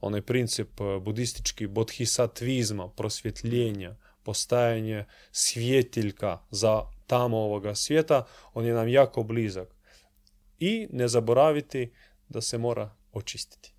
Onaj 0.00 0.22
princip 0.22 0.80
eh, 0.80 1.00
budistički 1.00 1.66
bodhisatvizma, 1.66 2.88
prosvjetljenja, 2.88 3.96
postajanje 4.22 5.04
svjetiljka 5.32 6.38
za 6.50 6.82
tamo 7.06 7.38
ovoga 7.38 7.74
svijeta, 7.74 8.26
on 8.54 8.64
je 8.64 8.74
nam 8.74 8.88
jako 8.88 9.22
blizak. 9.22 9.68
I 10.58 10.88
ne 10.92 11.08
zaboraviti 11.08 11.92
da 12.28 12.40
se 12.40 12.58
mora 12.58 12.96
očistiti. 13.12 13.74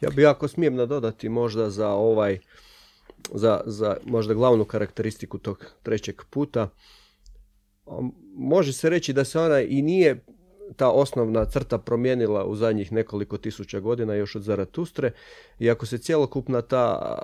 Ja 0.00 0.10
bi 0.10 0.26
ako 0.26 0.48
smijem 0.48 0.74
nadodati 0.74 1.28
možda 1.28 1.70
za 1.70 1.88
ovaj, 1.88 2.38
za, 3.34 3.60
za 3.66 3.96
možda 4.04 4.34
glavnu 4.34 4.64
karakteristiku 4.64 5.38
tog 5.38 5.66
trećeg 5.82 6.22
puta, 6.30 6.68
može 8.36 8.72
se 8.72 8.90
reći 8.90 9.12
da 9.12 9.24
se 9.24 9.40
ona 9.40 9.60
i 9.60 9.82
nije 9.82 10.24
ta 10.76 10.90
osnovna 10.90 11.44
crta 11.44 11.78
promijenila 11.78 12.44
u 12.44 12.56
zadnjih 12.56 12.92
nekoliko 12.92 13.38
tisuća 13.38 13.80
godina 13.80 14.14
još 14.14 14.36
od 14.36 14.42
Zaratustre 14.42 15.12
i 15.58 15.70
ako 15.70 15.86
se 15.86 15.98
cjelokupna 15.98 16.62
ta, 16.62 17.18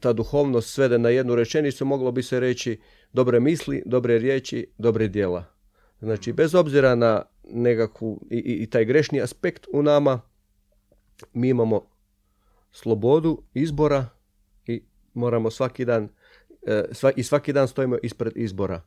ta 0.00 0.12
duhovnost 0.12 0.74
svede 0.74 0.98
na 0.98 1.08
jednu 1.08 1.34
rečenicu, 1.34 1.84
moglo 1.84 2.12
bi 2.12 2.22
se 2.22 2.40
reći 2.40 2.80
dobre 3.12 3.40
misli, 3.40 3.82
dobre 3.86 4.18
riječi, 4.18 4.66
dobre 4.78 5.08
djela. 5.08 5.44
Znači, 6.00 6.32
bez 6.32 6.54
obzira 6.54 6.94
na 6.94 7.22
nekakvu 7.44 8.20
i, 8.30 8.38
i 8.38 8.70
taj 8.70 8.84
grešni 8.84 9.20
aspekt 9.20 9.66
u 9.72 9.82
nama, 9.82 10.20
mi 11.32 11.48
imamo 11.48 11.86
slobodu 12.72 13.42
izbora 13.54 14.06
i 14.66 14.82
moramo 15.14 15.50
svaki 15.50 15.84
dan 15.84 16.08
e, 16.66 16.84
i 17.16 17.22
svaki 17.22 17.52
dan 17.52 17.68
stojimo 17.68 17.96
ispred 18.02 18.32
izbora. 18.36 18.82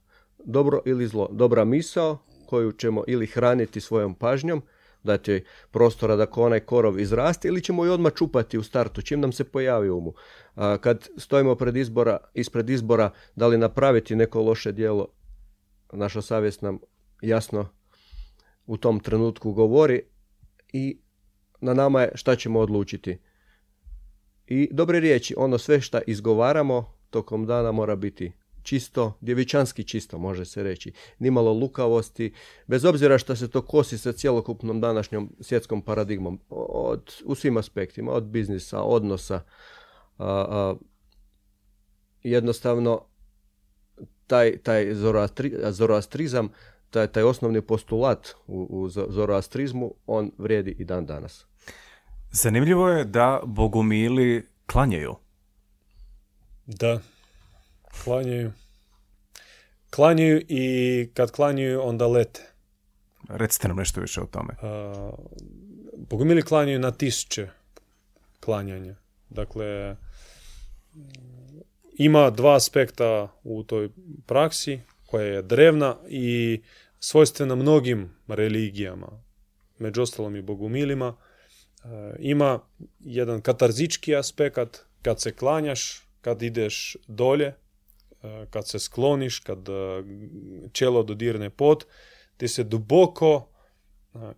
Dobro 0.45 0.81
ili 0.85 1.07
zlo. 1.07 1.29
Dobra 1.31 1.65
misao 1.65 2.17
koju 2.53 2.71
ćemo 2.71 3.03
ili 3.07 3.25
hraniti 3.27 3.81
svojom 3.81 4.15
pažnjom, 4.15 4.61
dati 5.03 5.43
prostora 5.71 6.15
da 6.15 6.27
onaj 6.35 6.59
korov 6.59 6.99
izraste 6.99 7.47
ili 7.47 7.63
ćemo 7.63 7.85
ju 7.85 7.93
odmah 7.93 8.13
čupati 8.13 8.57
u 8.57 8.63
startu, 8.63 9.01
čim 9.01 9.19
nam 9.19 9.31
se 9.31 9.43
pojavi 9.43 9.89
umu. 9.89 10.13
A 10.55 10.77
kad 10.77 11.07
stojimo 11.17 11.55
pred 11.55 11.77
izbora, 11.77 12.17
ispred 12.33 12.69
izbora 12.69 13.09
da 13.35 13.47
li 13.47 13.57
napraviti 13.57 14.15
neko 14.15 14.41
loše 14.41 14.71
djelo, 14.71 15.07
naša 15.93 16.21
savjest 16.21 16.61
nam 16.61 16.79
jasno 17.21 17.69
u 18.65 18.77
tom 18.77 18.99
trenutku 18.99 19.53
govori 19.53 20.01
i 20.73 20.99
na 21.61 21.73
nama 21.73 22.01
je 22.01 22.11
šta 22.15 22.35
ćemo 22.35 22.59
odlučiti. 22.59 23.17
I 24.47 24.69
dobre 24.71 24.99
riječi, 24.99 25.33
ono 25.37 25.57
sve 25.57 25.81
što 25.81 25.99
izgovaramo 26.07 26.93
tokom 27.09 27.45
dana 27.45 27.71
mora 27.71 27.95
biti 27.95 28.31
čisto, 28.63 29.17
djevičanski 29.21 29.83
čisto 29.83 30.17
može 30.17 30.45
se 30.45 30.63
reći. 30.63 30.91
Nimalo 31.19 31.53
lukavosti, 31.53 32.33
bez 32.67 32.85
obzira 32.85 33.17
što 33.17 33.35
se 33.35 33.49
to 33.49 33.61
kosi 33.61 33.97
sa 33.97 34.11
cjelokupnom 34.11 34.81
današnjom 34.81 35.35
svjetskom 35.39 35.81
paradigmom 35.81 36.39
od, 36.49 37.13
u 37.25 37.35
svim 37.35 37.57
aspektima, 37.57 38.11
od 38.11 38.23
biznisa, 38.23 38.81
odnosa. 38.81 39.41
A, 40.19 40.75
jednostavno, 42.23 43.05
taj, 44.27 44.57
taj 44.57 44.93
zoroastrizam, 45.71 46.49
taj, 46.89 47.07
taj 47.07 47.23
osnovni 47.23 47.61
postulat 47.61 48.27
u, 48.47 48.67
u 48.69 48.89
zoroastrizmu, 48.89 49.93
on 50.05 50.31
vrijedi 50.37 50.75
i 50.79 50.85
dan 50.85 51.05
danas. 51.05 51.45
Zanimljivo 52.31 52.89
je 52.89 53.05
da 53.05 53.41
bogumili 53.45 54.47
klanjaju. 54.65 55.15
Da, 56.65 56.99
klanjaju. 58.03 58.51
Klanjaju 59.89 60.41
i 60.47 61.09
kad 61.13 61.31
klanjaju 61.31 61.81
onda 61.81 62.07
lete. 62.07 62.41
Recite 63.29 63.67
nam 63.67 63.77
nešto 63.77 64.01
više 64.01 64.21
o 64.21 64.25
tome. 64.25 64.53
Uh, 64.53 65.13
bogumili 65.97 66.41
klanjaju 66.41 66.79
na 66.79 66.91
tisuće 66.91 67.49
klanjanja. 68.39 68.95
Dakle, 69.29 69.95
ima 71.97 72.29
dva 72.29 72.55
aspekta 72.55 73.27
u 73.43 73.63
toj 73.63 73.89
praksi 74.25 74.79
koja 75.05 75.25
je 75.25 75.41
drevna 75.41 75.97
i 76.07 76.61
svojstvena 76.99 77.55
mnogim 77.55 78.15
religijama, 78.27 79.07
među 79.79 80.01
ostalom 80.01 80.35
i 80.35 80.41
bogumilima. 80.41 81.15
Ima 82.19 82.59
jedan 82.99 83.41
katarzički 83.41 84.15
aspekt 84.15 84.57
kad 85.01 85.21
se 85.21 85.31
klanjaš, 85.31 86.07
kad 86.21 86.41
ideš 86.41 86.97
dolje, 87.07 87.53
kad 88.49 88.67
se 88.67 88.79
skloniš, 88.79 89.39
kad 89.39 89.59
čelo 90.71 91.03
dodirne 91.03 91.49
pot, 91.49 91.85
ti 92.37 92.47
se 92.47 92.63
duboko 92.63 93.49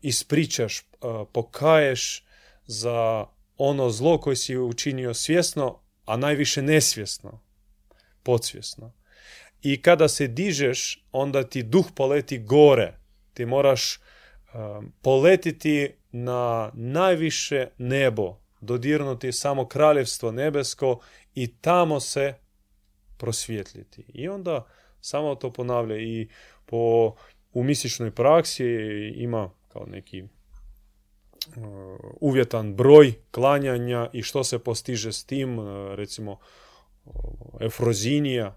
ispričaš, 0.02 0.86
pokaješ 1.32 2.26
za 2.66 3.26
ono 3.58 3.90
zlo 3.90 4.18
koje 4.18 4.36
si 4.36 4.58
učinio 4.58 5.14
svjesno, 5.14 5.80
a 6.06 6.18
najviše 6.18 6.62
nesvjesno, 6.62 7.42
podsvjesno. 8.24 8.94
I 9.62 9.82
kada 9.82 10.08
se 10.08 10.28
dižeš, 10.28 11.06
onda 11.12 11.44
ti 11.44 11.64
duh 11.64 11.86
poleti 11.96 12.38
gore. 12.38 12.98
Ti 13.34 13.46
moraš 13.46 14.00
poletiti 15.02 15.96
na 16.12 16.72
najviše 16.74 17.68
nebo, 17.78 18.38
dodirnuti 18.62 19.32
samo 19.32 19.68
kraljevstvo 19.68 20.32
nebesko 20.32 21.00
i 21.36 21.56
tamo 21.56 22.00
se 22.00 22.34
prosvjetljiti. 23.18 24.06
I 24.14 24.30
onda 24.30 24.68
samo 25.02 25.36
to 25.36 25.54
ponavlja 25.54 25.98
i 25.98 26.28
po 26.66 27.14
u 27.54 27.64
misičnoj 27.64 28.12
praksi 28.12 28.66
ima 29.16 29.50
kao 29.68 29.86
neki 29.86 30.22
uh, 30.22 30.30
uvjetan 32.22 32.76
broj 32.76 33.14
klanjanja 33.32 34.10
i 34.14 34.22
što 34.22 34.44
se 34.44 34.60
postiže 34.60 35.14
s 35.14 35.24
tim, 35.24 35.60
uh, 35.60 35.94
recimo 35.94 36.32
uh, 36.32 36.40
Efrozinija, 37.60 38.56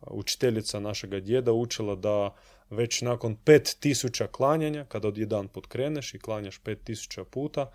učiteljica 0.00 0.80
našega 0.80 1.20
djeda, 1.20 1.52
učila 1.52 1.94
da 1.94 2.34
već 2.70 3.02
nakon 3.02 3.36
pet 3.36 3.76
tisuća 3.80 4.26
klanjanja, 4.26 4.84
kada 4.84 5.12
jedan 5.14 5.48
put 5.48 5.66
kreneš 5.66 6.14
i 6.14 6.18
klanjaš 6.18 6.58
pet 6.58 6.84
tisuća 6.84 7.24
puta, 7.24 7.70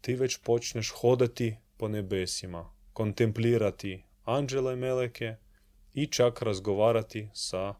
ti 0.00 0.14
već 0.14 0.36
počneš 0.36 0.90
hodati 0.90 1.56
po 1.76 1.88
nebesima, 1.88 2.70
kontemplirati 2.92 4.02
anđele 4.24 4.76
meleke 4.76 5.34
i 5.94 6.06
čak 6.06 6.42
razgovarati 6.42 7.28
sa 7.32 7.74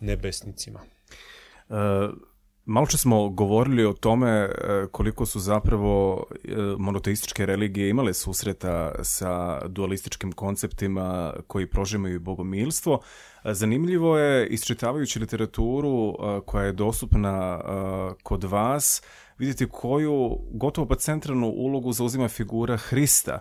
nebesnicima. 0.00 0.80
E, 1.68 1.74
malo 2.64 2.86
smo 2.86 3.28
govorili 3.28 3.84
o 3.84 3.92
tome 3.92 4.30
e, 4.30 4.50
koliko 4.92 5.26
su 5.26 5.40
zapravo 5.40 6.26
e, 6.44 6.54
monoteističke 6.78 7.46
religije 7.46 7.88
imale 7.88 8.14
susreta 8.14 9.04
sa 9.04 9.66
dualističkim 9.68 10.32
konceptima 10.32 11.34
koji 11.46 11.70
prožimaju 11.70 12.20
bogomilstvo. 12.20 13.00
Zanimljivo 13.44 14.18
je, 14.18 14.48
isčitavajući 14.48 15.18
literaturu 15.18 16.16
koja 16.46 16.64
je 16.64 16.72
dostupna 16.72 17.60
kod 18.22 18.44
vas, 18.44 19.02
vidjeti 19.38 19.68
koju 19.68 20.38
gotovo 20.50 20.88
pa 20.88 20.94
centralnu 20.94 21.48
ulogu 21.48 21.92
zauzima 21.92 22.28
figura 22.28 22.76
Hrista 22.76 23.38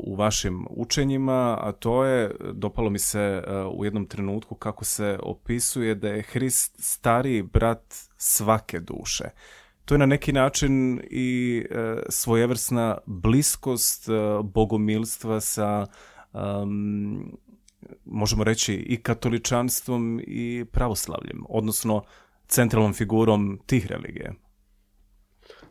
u 0.00 0.14
vašim 0.14 0.66
učenjima, 0.70 1.58
a 1.60 1.72
to 1.72 2.04
je, 2.04 2.36
dopalo 2.52 2.90
mi 2.90 2.98
se 2.98 3.42
u 3.72 3.84
jednom 3.84 4.06
trenutku 4.06 4.54
kako 4.54 4.84
se 4.84 5.18
opisuje 5.22 5.94
da 5.94 6.08
je 6.08 6.22
Hrist 6.22 6.76
stariji 6.78 7.42
brat 7.42 7.94
svake 8.16 8.80
duše. 8.80 9.24
To 9.84 9.94
je 9.94 9.98
na 9.98 10.06
neki 10.06 10.32
način 10.32 11.00
i 11.10 11.62
e, 11.70 11.96
svojevrsna 12.08 12.98
bliskost 13.06 14.08
e, 14.08 14.12
bogomilstva 14.42 15.40
sa 15.40 15.86
možemo 18.04 18.44
reći 18.44 18.74
i 18.74 19.02
katoličanstvom 19.02 20.20
i 20.26 20.64
pravoslavljem, 20.72 21.44
odnosno 21.48 22.02
centralnom 22.46 22.92
figurom 22.92 23.58
tih 23.66 23.86
religije. 23.86 24.43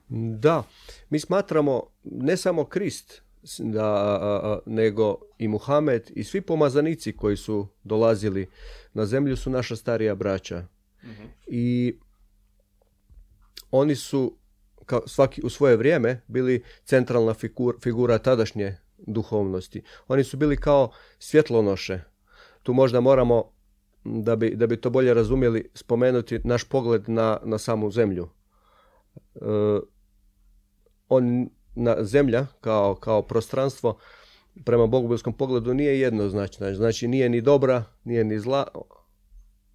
Da, 0.09 0.63
mi 1.09 1.19
smatramo 1.19 1.83
ne 2.03 2.37
samo 2.37 2.65
Krist, 2.65 3.21
da, 3.59 4.59
nego 4.65 5.17
i 5.37 5.47
Muhamed 5.47 6.11
i 6.15 6.23
svi 6.23 6.41
pomazanici 6.41 7.17
koji 7.17 7.37
su 7.37 7.67
dolazili 7.83 8.49
na 8.93 9.05
zemlju 9.05 9.37
su 9.37 9.49
naša 9.49 9.75
starija 9.75 10.15
braća. 10.15 10.67
Mhm. 11.03 11.23
I 11.47 11.95
oni 13.71 13.95
su 13.95 14.37
kao 14.85 15.07
svaki 15.07 15.41
u 15.43 15.49
svoje 15.49 15.77
vrijeme 15.77 16.21
bili 16.27 16.63
centralna 16.83 17.33
figur, 17.33 17.75
figura 17.81 18.17
tadašnje 18.17 18.77
duhovnosti. 18.97 19.83
Oni 20.07 20.23
su 20.23 20.37
bili 20.37 20.57
kao 20.57 20.91
svjetlonoše. 21.19 21.99
Tu 22.63 22.73
možda 22.73 22.99
moramo, 22.99 23.51
da 24.03 24.35
bi, 24.35 24.55
da 24.55 24.67
bi 24.67 24.81
to 24.81 24.89
bolje 24.89 25.13
razumjeli, 25.13 25.69
spomenuti 25.73 26.39
naš 26.43 26.63
pogled 26.63 27.09
na, 27.09 27.39
na 27.43 27.57
samu 27.57 27.91
zemlju. 27.91 28.29
E, 29.35 29.39
on, 31.09 31.49
na, 31.75 32.03
zemlja 32.03 32.45
kao, 32.61 32.95
kao 32.95 33.21
prostranstvo 33.21 33.97
prema 34.65 34.87
bogobilskom 34.87 35.33
pogledu 35.33 35.73
nije 35.73 35.99
jednoznačna. 35.99 36.73
Znači 36.73 37.07
nije 37.07 37.29
ni 37.29 37.41
dobra, 37.41 37.83
nije 38.03 38.23
ni 38.23 38.39
zla, 38.39 38.67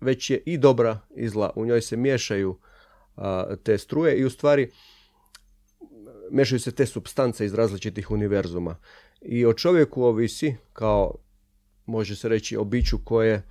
već 0.01 0.31
je 0.31 0.43
i 0.47 0.59
dobra 0.59 0.99
i 1.16 1.29
zla. 1.29 1.51
U 1.57 1.66
njoj 1.66 1.81
se 1.81 1.97
miješaju 1.97 2.59
te 3.62 3.79
struje 3.79 4.16
i 4.16 4.24
u 4.24 4.31
stvari 4.31 4.70
mešaju 6.31 6.61
se 6.61 6.72
te 6.72 6.87
substance 6.87 7.45
iz 7.45 7.55
različitih 7.55 8.11
univerzuma. 8.11 8.76
I 9.20 9.47
o 9.47 9.53
čovjeku 9.53 10.03
ovisi, 10.03 10.57
kao 10.72 11.14
može 11.87 12.16
se 12.16 12.29
reći 12.29 12.57
o 12.57 12.64
biću 12.64 12.99
koje 13.05 13.43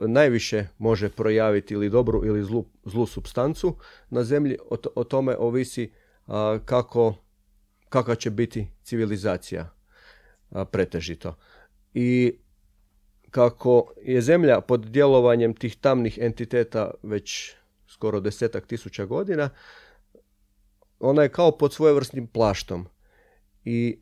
najviše 0.00 0.66
može 0.78 1.08
projaviti 1.08 1.74
ili 1.74 1.90
dobru 1.90 2.26
ili 2.26 2.44
zlu, 2.44 2.64
zlu 2.84 3.06
substancu 3.06 3.76
na 4.10 4.24
zemlji, 4.24 4.58
o, 4.70 4.76
o 4.94 5.04
tome 5.04 5.36
ovisi 5.36 5.92
kako, 6.64 7.14
kakva 7.88 8.14
će 8.14 8.30
biti 8.30 8.68
civilizacija 8.82 9.70
pretežito. 10.70 11.34
I 11.94 12.32
kako 13.30 13.92
je 14.02 14.20
zemlja 14.20 14.60
pod 14.60 14.80
djelovanjem 14.86 15.54
tih 15.54 15.76
tamnih 15.76 16.18
entiteta 16.22 16.90
već 17.02 17.52
skoro 17.86 18.20
desetak 18.20 18.66
tisuća 18.66 19.04
godina, 19.04 19.50
ona 21.00 21.22
je 21.22 21.28
kao 21.28 21.58
pod 21.58 21.72
svojevrsnim 21.72 22.26
plaštom. 22.26 22.86
I 23.64 23.98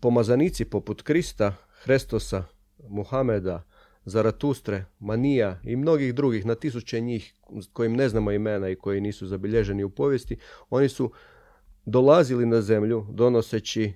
pomazanici 0.00 0.64
poput 0.64 1.02
Krista, 1.02 1.54
Hrestosa, 1.82 2.44
Muhameda, 2.88 3.64
Zaratustre, 4.04 4.84
Manija 4.98 5.60
i 5.64 5.76
mnogih 5.76 6.14
drugih, 6.14 6.46
na 6.46 6.54
tisuće 6.54 7.00
njih 7.00 7.34
kojim 7.72 7.96
ne 7.96 8.08
znamo 8.08 8.32
imena 8.32 8.68
i 8.68 8.76
koji 8.76 9.00
nisu 9.00 9.26
zabilježeni 9.26 9.84
u 9.84 9.90
povijesti, 9.90 10.38
oni 10.70 10.88
su 10.88 11.12
dolazili 11.88 12.46
na 12.46 12.60
zemlju 12.60 13.06
donoseći 13.10 13.92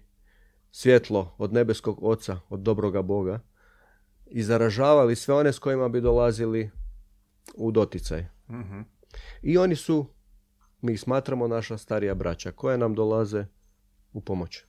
svjetlo 0.71 1.35
od 1.39 1.53
nebeskog 1.53 1.99
oca, 2.03 2.41
od 2.49 2.61
dobroga 2.61 3.03
Boga 3.03 3.41
i 4.27 4.43
zaražavali 4.43 5.17
sve 5.17 5.35
one 5.35 5.53
s 5.53 5.59
kojima 5.59 5.89
bi 5.89 6.01
dolazili 6.01 6.71
u 7.55 7.71
doticaj. 7.71 8.27
Mhm. 8.51 8.81
I 9.43 9.59
oni 9.59 9.77
su, 9.77 10.07
mi 10.81 10.97
smatramo 10.97 11.49
naša 11.49 11.79
starija 11.79 12.15
braća, 12.15 12.53
koja 12.53 12.77
nam 12.77 12.95
dolaze 12.95 13.47
u 14.13 14.21
pomoć. 14.21 14.65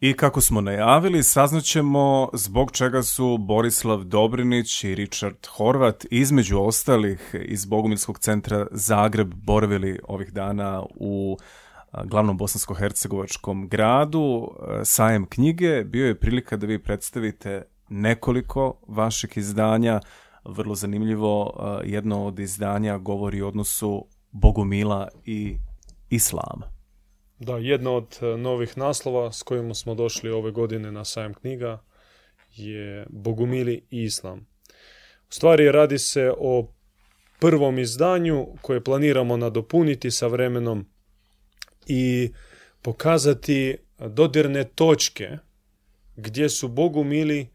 I 0.00 0.12
kako 0.12 0.40
smo 0.40 0.60
najavili, 0.60 1.22
saznaćemo 1.22 2.30
zbog 2.32 2.72
čega 2.72 3.02
su 3.02 3.38
Borislav 3.38 4.04
Dobrinić 4.04 4.84
i 4.84 4.94
Richard 4.94 5.46
Horvat 5.46 6.06
između 6.10 6.58
ostalih 6.60 7.34
iz 7.44 7.64
Bogumilskog 7.64 8.18
centra 8.18 8.66
Zagreb 8.70 9.34
boravili 9.34 10.00
ovih 10.08 10.32
dana 10.32 10.82
u 10.94 11.38
glavnom 12.04 12.38
bosansko-hercegovačkom 12.38 13.68
gradu. 13.68 14.48
Sajem 14.84 15.26
knjige 15.26 15.84
bio 15.84 16.06
je 16.06 16.20
prilika 16.20 16.56
da 16.56 16.66
vi 16.66 16.82
predstavite 16.82 17.62
nekoliko 17.88 18.80
vaših 18.88 19.36
izdanja. 19.36 20.00
Vrlo 20.44 20.74
zanimljivo, 20.74 21.52
jedno 21.84 22.26
od 22.26 22.38
izdanja 22.38 22.98
govori 22.98 23.42
o 23.42 23.48
odnosu 23.48 24.06
Bogumila 24.30 25.08
i 25.24 25.56
Islama. 26.10 26.76
Da, 27.38 27.56
jedno 27.56 27.94
od 27.94 28.18
e, 28.20 28.36
novih 28.36 28.78
naslova 28.78 29.32
s 29.32 29.42
kojima 29.42 29.74
smo 29.74 29.94
došli 29.94 30.30
ove 30.30 30.50
godine 30.50 30.92
na 30.92 31.04
sajam 31.04 31.34
knjiga 31.34 31.82
je 32.56 33.06
Bogumili 33.10 33.86
i 33.90 34.02
Islam. 34.02 34.38
U 35.28 35.32
stvari 35.32 35.72
radi 35.72 35.98
se 35.98 36.32
o 36.38 36.72
prvom 37.40 37.78
izdanju 37.78 38.46
koje 38.62 38.84
planiramo 38.84 39.36
nadopuniti 39.36 40.10
sa 40.10 40.26
vremenom 40.26 40.86
i 41.86 42.32
pokazati 42.82 43.76
dodirne 43.98 44.64
točke 44.64 45.38
gdje 46.16 46.48
su 46.48 46.68
Bogumili 46.68 47.40
e, 47.40 47.48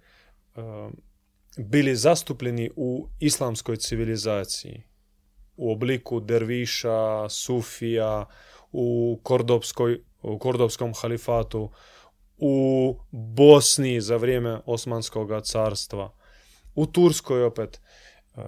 bili 1.58 1.96
zastupljeni 1.96 2.70
u 2.76 3.08
islamskoj 3.20 3.78
civilizaciji 3.78 4.84
u 5.62 5.72
obliku 5.72 6.20
derviša, 6.20 7.30
sufija, 7.30 8.26
u, 8.72 9.20
Kordopskoj, 9.24 10.02
u 10.22 10.40
Kordopskom 10.40 10.94
halifatu, 10.94 11.70
u 12.38 12.96
Bosni 13.12 14.02
za 14.02 14.18
vrijeme 14.18 14.60
Osmanskog 14.66 15.30
carstva, 15.44 16.14
u 16.76 16.86
Turskoj 16.86 17.44
opet. 17.44 17.82
E, 18.36 18.42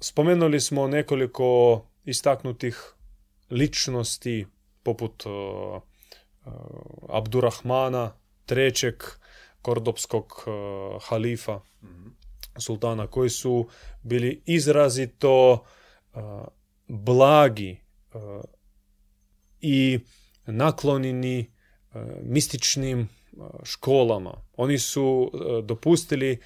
spomenuli 0.00 0.60
smo 0.60 0.86
nekoliko 0.88 1.82
istaknutih 2.04 2.94
ličnosti 3.50 4.46
poput 4.88 5.26
e, 5.26 5.28
e, 5.28 6.50
Abdurrahmana, 7.08 8.12
trećeg 8.46 8.94
kordopskog 9.62 10.44
halifa, 11.08 11.60
mhm. 11.82 12.08
sultana, 12.58 13.06
koji 13.06 13.30
su 13.30 13.68
bili 14.02 14.42
izrazito 14.46 15.64
blagi 16.88 17.80
i 19.60 19.98
naklonjeni 20.46 21.38
e, 21.40 21.46
mističnim 22.22 23.00
e, 23.00 23.06
školama. 23.64 24.42
Oni 24.56 24.78
su 24.78 25.30
e, 25.34 25.62
dopustili 25.62 26.40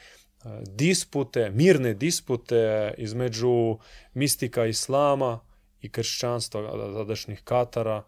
dispute, 0.67 1.51
mirne 1.51 1.95
dispute 1.95 2.95
između 2.99 3.79
mistika 4.15 4.67
islama 4.67 5.41
i 5.81 5.89
kršćanstva 5.89 6.71
tadašnjih 6.71 7.41
Katara, 7.45 8.05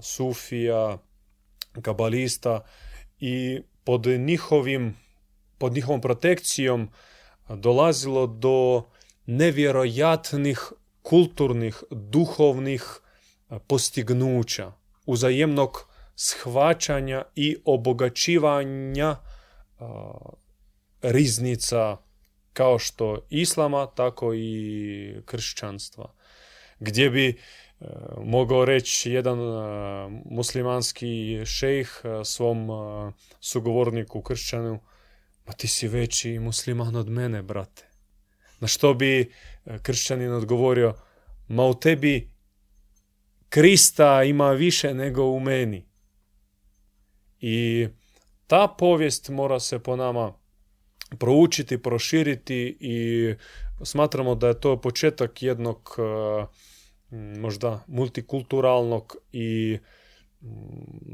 Sufija, 0.00 0.98
kabalista 1.82 2.64
i 3.20 3.60
pod 3.84 4.06
njihovim 4.06 4.96
pod 5.62 5.72
njihovom 5.72 6.00
protekcijom 6.00 6.88
dolazilo 7.48 8.26
do 8.26 8.82
nevjerojatnih 9.26 10.72
kulturnih, 11.02 11.82
duhovnih 11.90 13.00
postignuća, 13.66 14.72
uzajemnog 15.06 15.88
shvaćanja 16.16 17.24
i 17.34 17.56
obogaćivanja 17.64 19.16
riznica 21.02 21.96
kao 22.52 22.78
što 22.78 23.26
islama, 23.30 23.86
tako 23.86 24.34
i 24.34 25.14
kršćanstva. 25.24 26.14
Gdje 26.80 27.10
bi 27.10 27.40
mogao 28.24 28.64
reći 28.64 29.12
jedan 29.12 29.38
e, 29.38 30.22
muslimanski 30.24 31.42
šejh 31.46 32.00
e, 32.04 32.24
svom 32.24 32.68
sugovorniku 33.40 34.22
kršćanu, 34.22 34.80
ma 35.46 35.52
ti 35.52 35.68
si 35.68 35.88
veći 35.88 36.38
musliman 36.38 36.96
od 36.96 37.08
mene, 37.08 37.42
brate. 37.42 37.88
Na 38.60 38.68
što 38.68 38.94
bi 38.94 39.32
kršćanin 39.82 40.32
odgovorio, 40.32 40.94
ma 41.48 41.64
u 41.64 41.74
tebi 41.74 42.32
Krista 43.52 44.22
ima 44.22 44.50
više 44.50 44.94
nego 44.94 45.24
u 45.24 45.40
meni. 45.40 45.86
I 47.40 47.88
ta 48.46 48.74
povijest 48.78 49.28
mora 49.28 49.60
se 49.60 49.78
po 49.78 49.96
nama 49.96 50.32
proučiti, 51.18 51.82
proširiti 51.82 52.76
i 52.80 53.34
smatramo 53.84 54.34
da 54.34 54.48
je 54.48 54.60
to 54.60 54.80
početak 54.80 55.42
jednog 55.42 55.96
e, 55.98 56.46
možda 57.38 57.84
multikulturalnog 57.86 59.16
i 59.32 59.78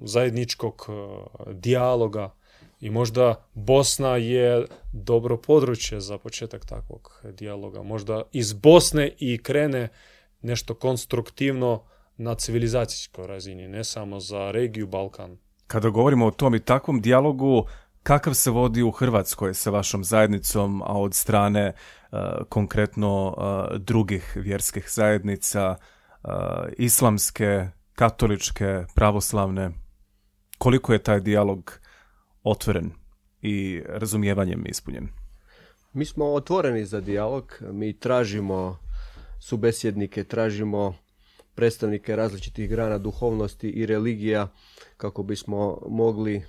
zajedničkog 0.02 0.86
e, 0.88 0.92
dijaloga 1.52 2.34
i 2.80 2.90
možda 2.90 3.46
Bosna 3.54 4.16
je 4.16 4.66
dobro 4.92 5.36
područje 5.36 6.00
za 6.00 6.18
početak 6.18 6.64
takvog 6.64 7.22
dijaloga. 7.32 7.82
Možda 7.82 8.22
iz 8.32 8.52
Bosne 8.52 9.12
i 9.18 9.38
krene 9.42 9.88
nešto 10.42 10.74
konstruktivno 10.74 11.82
na 12.16 12.34
civilizacijskoj 12.34 13.26
razini, 13.26 13.68
ne 13.68 13.84
samo 13.84 14.20
za 14.20 14.50
regiju 14.50 14.86
Balkan. 14.86 15.38
Kada 15.66 15.88
govorimo 15.88 16.26
o 16.26 16.30
tom 16.30 16.54
i 16.54 16.60
takvom 16.60 17.00
dijalogu, 17.00 17.64
kakav 18.02 18.34
se 18.34 18.50
vodi 18.50 18.82
u 18.82 18.90
Hrvatskoj 18.90 19.54
sa 19.54 19.70
vašom 19.70 20.04
zajednicom, 20.04 20.82
a 20.82 20.98
od 20.98 21.14
strane 21.14 21.72
konkretno 22.48 23.34
e, 23.36 23.78
drugih 23.78 24.36
vjerskih 24.36 24.86
zajednica, 24.90 25.76
e, 25.76 26.28
islamske, 26.78 27.68
katoličke, 27.94 28.84
pravoslavne, 28.94 29.70
koliko 30.58 30.92
je 30.92 30.98
taj 30.98 31.20
dijalog 31.20 31.80
otvoren 32.42 32.90
i 33.42 33.82
razumijevanjem 33.86 34.66
ispunjen? 34.66 35.08
Mi 35.92 36.04
smo 36.04 36.32
otvoreni 36.32 36.84
za 36.84 37.00
dijalog, 37.00 37.58
mi 37.72 37.98
tražimo 37.98 38.78
subesjednike, 39.40 40.24
tražimo 40.24 40.94
predstavnike 41.54 42.16
različitih 42.16 42.68
grana 42.70 42.98
duhovnosti 42.98 43.68
i 43.68 43.86
religija 43.86 44.48
kako 44.96 45.22
bismo 45.22 45.78
mogli, 45.88 46.44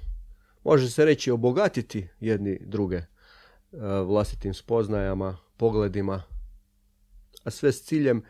može 0.64 0.90
se 0.90 1.06
reći, 1.06 1.32
obogatiti 1.32 2.08
jedni 2.20 2.60
druge 2.66 2.96
e, 2.96 3.06
vlastitim 4.06 4.54
spoznajama, 4.54 5.38
pogledima, 5.60 6.24
a 7.44 7.52
sve 7.52 7.72
s 7.72 7.84
ciljem 7.84 8.18
e, 8.18 8.24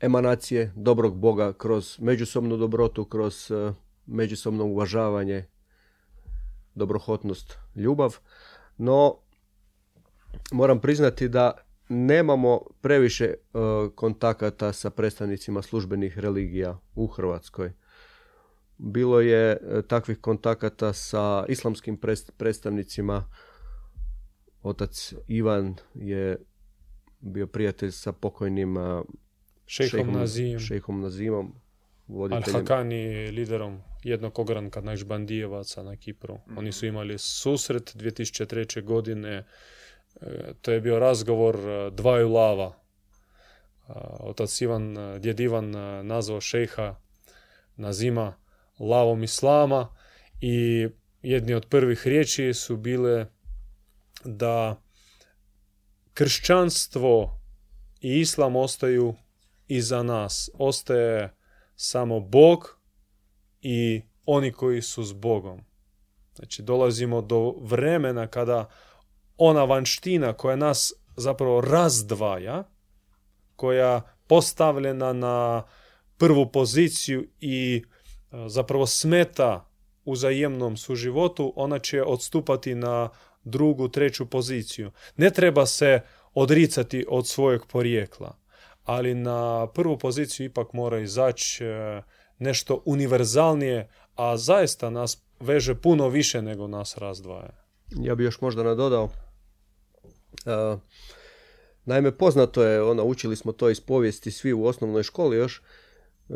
emanacije 0.00 0.72
dobrog 0.76 1.16
Boga 1.16 1.52
kroz 1.52 1.98
međusobnu 2.00 2.56
dobrotu, 2.56 3.04
kroz 3.04 3.50
e, 3.50 3.72
međusobno 4.06 4.64
uvažavanje, 4.64 5.44
dobrohotnost, 6.74 7.58
ljubav. 7.74 8.18
No, 8.76 9.16
moram 10.52 10.80
priznati 10.80 11.28
da 11.28 11.52
nemamo 11.88 12.60
previše 12.80 13.24
e, 13.24 13.36
kontakata 13.94 14.72
sa 14.72 14.90
predstavnicima 14.90 15.62
službenih 15.62 16.18
religija 16.18 16.78
u 16.94 17.06
Hrvatskoj. 17.06 17.72
Bilo 18.78 19.20
je 19.20 19.58
takvih 19.88 20.18
kontakata 20.18 20.92
sa 20.92 21.44
islamskim 21.48 21.98
predstavnicima. 22.36 23.24
Otac 24.62 25.14
Ivan 25.28 25.76
je 25.94 26.36
bio 27.20 27.46
prijatelj 27.46 27.90
sa 27.90 28.12
pokojnim 28.12 28.76
uh, 28.76 29.04
šejhom, 29.66 30.12
Nazim. 30.12 30.58
šejhom 30.58 31.00
Nazimom, 31.00 31.54
Al-Hakani 32.08 33.30
liderom 33.30 33.80
jednog 34.02 34.38
ogranka 34.38 34.82
bandijevaca 35.06 35.82
na 35.82 35.96
Kipru. 35.96 36.38
Oni 36.56 36.72
su 36.72 36.86
imali 36.86 37.18
susret 37.18 37.96
2003. 37.96 38.84
godine 38.84 39.44
E, 40.16 40.52
to 40.62 40.72
je 40.72 40.80
bio 40.80 40.98
razgovor 40.98 41.56
e, 41.56 41.90
dvaju 41.90 42.28
lava. 42.28 42.72
E, 43.88 43.92
otac 44.20 44.60
Ivan, 44.60 44.96
djed 45.20 45.40
Ivan 45.40 45.70
nazvao 46.06 46.40
šeha 46.40 46.94
Nazima 47.76 48.34
lavom 48.78 49.22
islama 49.22 49.88
i 50.40 50.88
jedni 51.22 51.54
od 51.54 51.66
prvih 51.66 52.06
riječi 52.06 52.54
su 52.54 52.76
bile 52.76 53.26
da 54.24 54.82
kršćanstvo 56.14 57.40
i 58.00 58.20
islam 58.20 58.56
ostaju 58.56 59.14
iza 59.68 60.02
nas. 60.02 60.50
Ostaje 60.54 61.36
samo 61.76 62.20
Bog 62.20 62.78
i 63.60 64.02
oni 64.26 64.52
koji 64.52 64.82
su 64.82 65.04
s 65.04 65.12
Bogom. 65.12 65.60
Znači 66.34 66.62
dolazimo 66.62 67.22
do 67.22 67.54
vremena 67.60 68.26
kada 68.26 68.68
ona 69.36 69.64
vanština 69.64 70.32
koja 70.32 70.56
nas 70.56 70.92
zapravo 71.16 71.60
razdvaja, 71.60 72.64
koja 73.56 74.02
postavljena 74.26 75.12
na 75.12 75.62
prvu 76.16 76.52
poziciju 76.52 77.28
i 77.40 77.82
e, 78.32 78.36
zapravo 78.48 78.86
smeta 78.86 79.70
uzajemnom 80.04 80.76
suživotu, 80.76 81.52
ona 81.56 81.78
će 81.78 82.02
odstupati 82.02 82.74
na 82.74 83.08
drugu, 83.44 83.88
treću 83.88 84.26
poziciju. 84.26 84.90
Ne 85.16 85.30
treba 85.30 85.66
se 85.66 86.00
odricati 86.34 87.06
od 87.08 87.28
svojeg 87.28 87.60
porijekla, 87.66 88.36
ali 88.84 89.14
na 89.14 89.66
prvu 89.74 89.98
poziciju 89.98 90.46
ipak 90.46 90.72
mora 90.72 90.98
izaći 90.98 91.64
e, 91.64 92.02
nešto 92.38 92.82
univerzalnije, 92.84 93.88
a 94.14 94.36
zaista 94.36 94.90
nas 94.90 95.22
veže 95.40 95.74
puno 95.74 96.08
više 96.08 96.42
nego 96.42 96.66
nas 96.66 96.96
razdvaja. 96.96 97.64
Ja 97.96 98.14
bi 98.14 98.24
još 98.24 98.40
možda 98.40 98.62
nadodao 98.62 99.10
naime, 101.84 102.12
poznato 102.12 102.62
je, 102.62 102.82
ono, 102.82 103.04
učili 103.04 103.36
smo 103.36 103.52
to 103.52 103.70
iz 103.70 103.80
povijesti 103.80 104.30
svi 104.30 104.52
u 104.52 104.64
osnovnoj 104.64 105.02
školi 105.02 105.36
još, 105.36 105.62
e, 106.28 106.34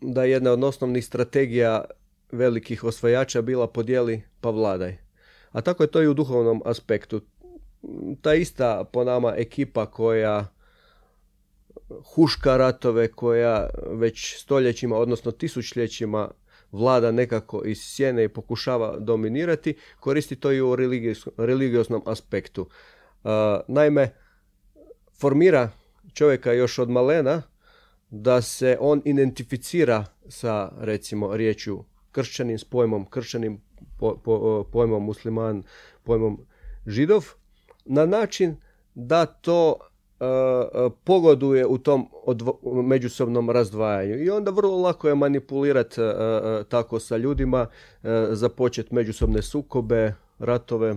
da 0.00 0.24
je 0.24 0.30
jedna 0.30 0.52
od 0.52 0.64
osnovnih 0.64 1.06
strategija 1.06 1.84
velikih 2.32 2.84
osvajača 2.84 3.42
bila 3.42 3.66
podijeli 3.66 4.22
pa 4.40 4.50
vladaj. 4.50 4.96
A 5.52 5.60
tako 5.60 5.82
je 5.82 5.90
to 5.90 6.02
i 6.02 6.08
u 6.08 6.14
duhovnom 6.14 6.62
aspektu. 6.64 7.20
Ta 8.20 8.34
ista 8.34 8.84
po 8.92 9.04
nama 9.04 9.34
ekipa 9.36 9.86
koja 9.86 10.46
huška 12.14 12.56
ratove, 12.56 13.08
koja 13.08 13.70
već 13.90 14.36
stoljećima, 14.38 14.96
odnosno 14.96 15.30
tisućljećima 15.30 16.30
vlada 16.72 17.12
nekako 17.12 17.62
iz 17.64 17.78
sjene 17.80 18.24
i 18.24 18.28
pokušava 18.28 18.98
dominirati, 18.98 19.74
koristi 20.00 20.36
to 20.36 20.52
i 20.52 20.60
u 20.60 20.76
religioznom 21.36 22.02
aspektu. 22.06 22.68
Naime, 23.68 24.10
formira 25.20 25.70
čovjeka 26.14 26.52
još 26.52 26.78
od 26.78 26.90
malena 26.90 27.42
da 28.10 28.42
se 28.42 28.76
on 28.80 29.02
identificira 29.04 30.04
sa 30.28 30.72
recimo 30.78 31.36
riječju 31.36 31.84
kršćanin 32.12 32.58
s 32.58 32.64
pojmom 32.64 33.06
kršćanin, 33.10 33.60
pojmom 34.72 35.04
musliman, 35.04 35.62
pojmom 36.02 36.46
židov 36.86 37.24
na 37.84 38.06
način 38.06 38.56
da 38.94 39.26
to 39.26 39.76
pogoduje 41.04 41.66
u 41.66 41.78
tom 41.78 42.08
međusobnom 42.84 43.50
razdvajanju. 43.50 44.24
I 44.24 44.30
onda 44.30 44.50
vrlo 44.50 44.76
lako 44.76 45.08
je 45.08 45.14
manipulirati 45.14 45.96
tako 46.68 47.00
sa 47.00 47.16
ljudima, 47.16 47.66
započeti 48.30 48.94
međusobne 48.94 49.42
sukobe, 49.42 50.14
ratove 50.38 50.94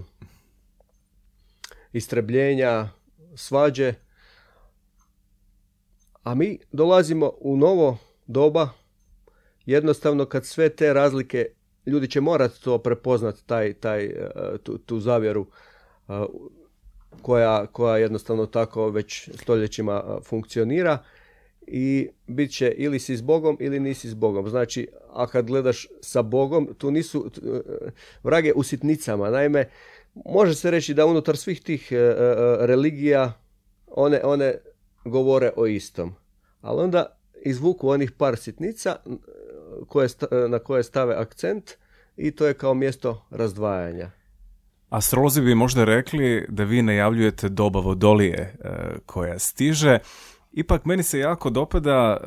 istrebljenja, 1.93 2.89
svađe. 3.35 3.93
A 6.23 6.35
mi 6.35 6.59
dolazimo 6.71 7.31
u 7.39 7.57
novo 7.57 7.97
doba, 8.27 8.69
jednostavno 9.65 10.25
kad 10.25 10.45
sve 10.45 10.69
te 10.69 10.93
razlike, 10.93 11.45
ljudi 11.85 12.07
će 12.07 12.21
morati 12.21 12.63
to 12.63 12.77
prepoznati, 12.77 13.45
taj, 13.45 13.73
taj, 13.73 14.05
e, 14.05 14.29
tu, 14.63 14.77
tu 14.77 14.99
zavjeru 14.99 15.45
e, 16.09 16.11
koja, 17.21 17.65
koja 17.65 17.97
jednostavno 17.97 18.45
tako 18.45 18.89
već 18.89 19.29
stoljećima 19.33 20.03
e, 20.07 20.23
funkcionira 20.23 20.97
i 21.67 22.09
bit 22.27 22.51
će 22.51 22.73
ili 22.77 22.99
si 22.99 23.17
s 23.17 23.21
Bogom 23.21 23.57
ili 23.59 23.79
nisi 23.79 24.09
s 24.09 24.13
Bogom. 24.13 24.49
Znači, 24.49 24.87
a 25.13 25.27
kad 25.27 25.45
gledaš 25.45 25.87
sa 26.01 26.21
Bogom, 26.21 26.69
tu 26.77 26.91
nisu 26.91 27.31
vrage 28.23 28.53
u 28.53 28.63
sitnicama. 28.63 29.29
Naime, 29.29 29.69
može 30.25 30.55
se 30.55 30.71
reći 30.71 30.93
da 30.93 31.05
unutar 31.05 31.37
svih 31.37 31.61
tih 31.61 31.91
religija 32.59 33.33
one, 33.87 34.21
one 34.23 34.55
govore 35.05 35.51
o 35.55 35.67
istom. 35.67 36.15
Ali 36.61 36.83
onda 36.83 37.17
izvuku 37.45 37.89
onih 37.89 38.11
par 38.11 38.37
sitnica 38.37 38.95
koje, 39.87 40.09
na 40.49 40.59
koje 40.59 40.83
stave 40.83 41.15
akcent 41.15 41.71
i 42.17 42.31
to 42.31 42.47
je 42.47 42.53
kao 42.53 42.73
mjesto 42.73 43.25
razdvajanja. 43.29 44.11
Astrolozi 44.89 45.41
bi 45.41 45.55
možda 45.55 45.83
rekli 45.83 46.45
da 46.49 46.63
vi 46.63 46.81
najavljujete 46.81 47.49
doba 47.49 47.79
vodolije 47.79 48.55
koja 49.05 49.39
stiže. 49.39 49.99
Ipak 50.51 50.85
meni 50.85 51.03
se 51.03 51.19
jako 51.19 51.49
dopada 51.49 52.17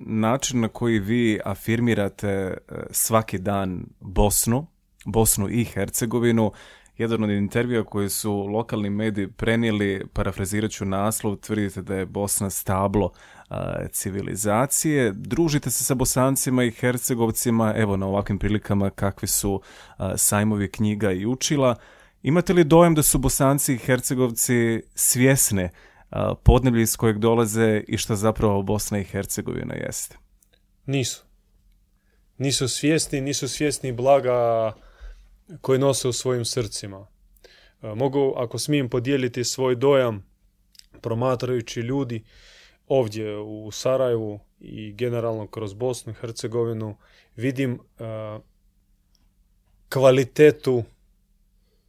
način 0.00 0.60
na 0.60 0.68
koji 0.68 0.98
vi 0.98 1.40
afirmirate 1.44 2.56
svaki 2.90 3.38
dan 3.38 3.86
Bosnu, 4.00 4.66
Bosnu 5.04 5.48
i 5.50 5.64
Hercegovinu 5.64 6.52
jedan 6.96 7.24
od 7.24 7.30
intervjua 7.30 7.84
koji 7.84 8.08
su 8.08 8.32
lokalni 8.32 8.90
mediji 8.90 9.28
prenijeli, 9.28 10.06
parafrazirat 10.12 10.70
ću 10.70 10.84
naslov, 10.84 11.36
tvrdite 11.36 11.82
da 11.82 11.94
je 11.94 12.06
Bosna 12.06 12.50
stablo 12.50 13.12
civilizacije. 13.92 15.12
Družite 15.12 15.70
se 15.70 15.84
sa 15.84 15.94
Bosancima 15.94 16.64
i 16.64 16.70
Hercegovcima, 16.70 17.74
evo 17.76 17.96
na 17.96 18.06
ovakvim 18.06 18.38
prilikama 18.38 18.90
kakvi 18.90 19.28
su 19.28 19.60
sajmovi 20.16 20.70
knjiga 20.70 21.12
i 21.12 21.26
učila. 21.26 21.76
Imate 22.22 22.52
li 22.52 22.64
dojam 22.64 22.94
da 22.94 23.02
su 23.02 23.18
Bosanci 23.18 23.74
i 23.74 23.78
Hercegovci 23.78 24.82
svjesne 24.94 25.70
podneblje 26.42 26.82
iz 26.82 26.96
kojeg 26.96 27.18
dolaze 27.18 27.84
i 27.88 27.98
što 27.98 28.16
zapravo 28.16 28.62
Bosna 28.62 28.98
i 28.98 29.04
Hercegovina 29.04 29.74
jeste? 29.74 30.16
Nisu. 30.86 31.24
Nisu 32.38 32.68
svjesni, 32.68 33.20
nisu 33.20 33.48
svjesni 33.48 33.92
blaga 33.92 34.72
koji 35.60 35.78
nose 35.78 36.08
u 36.08 36.12
svojim 36.12 36.44
srcima. 36.44 37.06
E, 37.82 37.94
mogu, 37.94 38.34
ako 38.36 38.58
smijem 38.58 38.88
podijeliti 38.88 39.44
svoj 39.44 39.74
dojam 39.74 40.26
promatrajući 41.00 41.80
ljudi 41.80 42.24
ovdje 42.88 43.38
u 43.38 43.70
Sarajevu 43.70 44.40
i 44.60 44.92
generalno 44.92 45.46
kroz 45.46 45.74
Bosnu 45.74 46.12
i 46.12 46.14
Hercegovinu, 46.14 46.96
vidim 47.36 47.72
e, 47.98 48.04
kvalitetu, 49.88 50.82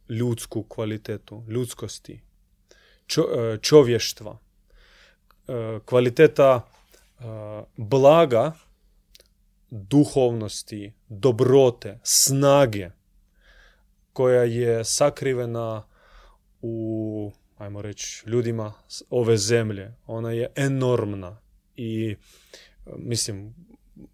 ljudsku 0.08 0.62
kvalitetu, 0.62 1.44
ljudskosti, 1.48 2.20
e, 3.16 3.58
čovještva, 3.60 4.38
kvaliteta 5.84 6.66
blaga, 7.76 8.52
duhovnosti, 9.70 10.92
dobrote, 11.08 11.98
snage, 12.02 12.90
koja 14.12 14.42
je 14.42 14.84
sakrivena 14.84 15.86
u, 16.62 17.32
ajmo 17.60 17.82
reći, 17.82 18.22
ljudima 18.26 18.72
ove 19.10 19.36
zemlje. 19.36 19.94
Ona 20.06 20.32
je 20.32 20.52
enormna 20.56 21.40
i 21.76 22.16
mislim, 22.96 23.54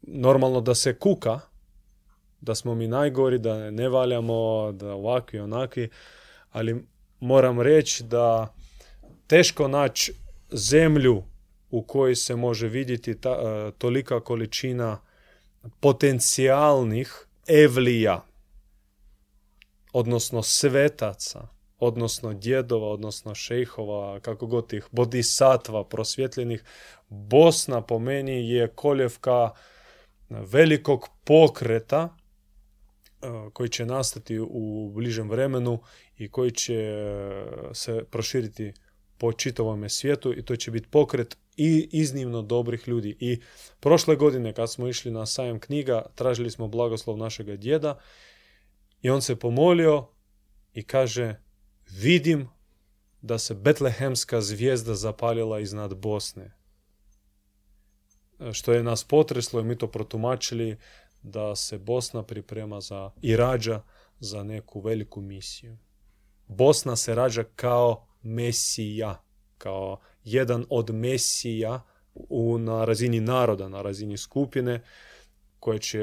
normalno 0.03 0.61
da 0.61 0.75
se 0.75 0.99
kuka, 0.99 1.41
da 2.41 2.55
smo 2.55 2.75
mi 2.75 2.89
najgori, 2.89 3.39
da 3.39 3.71
ne 3.71 3.89
valjamo, 3.89 4.73
da 4.73 4.95
ovakvi, 4.95 5.39
onakvi, 5.39 5.91
ali 6.51 6.87
moram 7.21 7.61
reći 7.61 8.05
da 8.05 8.55
teško 9.27 9.69
naći 9.69 10.13
zemlju 10.51 11.23
u 11.71 11.83
kojoj 11.83 12.17
se 12.17 12.37
može 12.37 12.69
vidjeti 12.69 13.21
ta, 13.21 13.31
e, 13.31 13.73
tolika 13.79 14.21
količina 14.21 15.01
potencijalnih 15.81 17.27
evlija, 17.47 18.25
odnosno 19.93 20.43
svetaca, 20.43 21.56
odnosno 21.79 22.35
djedova, 22.35 22.89
odnosno 22.89 23.35
šejhova, 23.35 24.21
kako 24.21 24.47
god 24.47 24.73
ih, 24.73 24.87
bodisatva 24.91 25.85
prosvjetljenih. 25.85 26.65
Bosna 27.09 27.81
po 27.81 27.99
meni 27.99 28.51
je 28.51 28.69
koljevka 28.69 29.51
velikog 30.29 31.09
pokreta 31.25 32.09
e, 32.09 33.27
koji 33.53 33.69
će 33.69 33.87
nastati 33.87 34.39
u 34.39 34.91
bližem 34.95 35.31
vremenu 35.31 35.83
i 36.17 36.29
koji 36.31 36.51
će 36.51 37.05
se 37.73 38.05
proširiti 38.11 38.73
po 39.19 39.33
čitavome 39.33 39.89
svijetu 39.89 40.35
i 40.39 40.45
to 40.45 40.57
će 40.57 40.71
biti 40.71 40.89
pokret 40.89 41.37
i 41.57 41.89
iznimno 41.93 42.43
dobrih 42.43 42.89
ljudi. 42.89 43.17
I 43.21 43.41
prošle 43.81 44.17
godine 44.17 44.53
kad 44.53 44.73
smo 44.73 44.89
išli 44.89 45.11
na 45.11 45.27
sajam 45.27 45.61
knjiga, 45.61 46.03
tražili 46.15 46.51
smo 46.51 46.69
blagoslov 46.69 47.17
našega 47.17 47.57
djeda 47.57 47.99
i 49.03 49.11
on 49.11 49.23
se 49.23 49.37
pomolio 49.37 50.09
i 50.75 50.83
kaže 50.83 51.46
vidim 51.91 52.49
da 53.23 53.39
se 53.39 53.55
betlehemska 53.55 54.41
zvijezda 54.41 54.95
zapalila 54.95 55.61
iznad 55.61 55.95
Bosne. 55.95 56.53
Što 58.53 58.73
je 58.73 58.83
nas 58.83 59.05
potreslo 59.05 59.61
i 59.61 59.65
mi 59.65 59.79
to 59.79 59.87
protumačili 59.87 60.77
da 61.23 61.57
se 61.57 61.79
Bosna 61.79 62.23
priprema 62.23 62.81
za 62.81 63.11
i 63.23 63.37
rađa 63.37 63.83
za 64.21 64.43
neku 64.43 64.81
veliku 64.81 65.21
misiju. 65.21 65.79
Bosna 66.49 66.97
se 66.97 67.15
rađa 67.15 67.45
kao 67.57 68.07
mesija, 68.23 69.23
kao 69.59 70.01
jedan 70.25 70.65
od 70.71 70.91
mesija 70.95 71.83
u, 72.15 72.59
na 72.59 72.85
razini 72.85 73.21
naroda, 73.21 73.69
na 73.69 73.83
razini 73.83 74.17
skupine 74.17 74.83
koje, 75.61 75.79
će, 75.79 76.03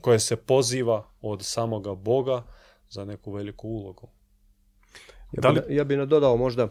koje 0.00 0.20
se 0.20 0.36
poziva 0.36 1.10
od 1.20 1.44
samoga 1.44 1.94
Boga 1.94 2.44
za 2.90 3.04
neku 3.04 3.32
veliku 3.32 3.68
ulogu. 3.68 4.08
Ja, 5.32 5.52
bi, 5.52 5.74
ja 5.74 5.84
bi 5.84 5.96
nadodao 5.96 6.36
možda 6.36 6.68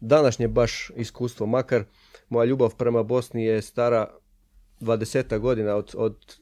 današnje 0.00 0.48
baš 0.48 0.90
iskustvo, 0.96 1.46
makar 1.46 1.84
moja 2.28 2.44
ljubav 2.44 2.74
prema 2.76 3.02
Bosni 3.02 3.44
je 3.44 3.62
stara 3.62 4.08
20 4.80 5.38
godina 5.38 5.76
od, 5.76 5.94
od 5.96 6.40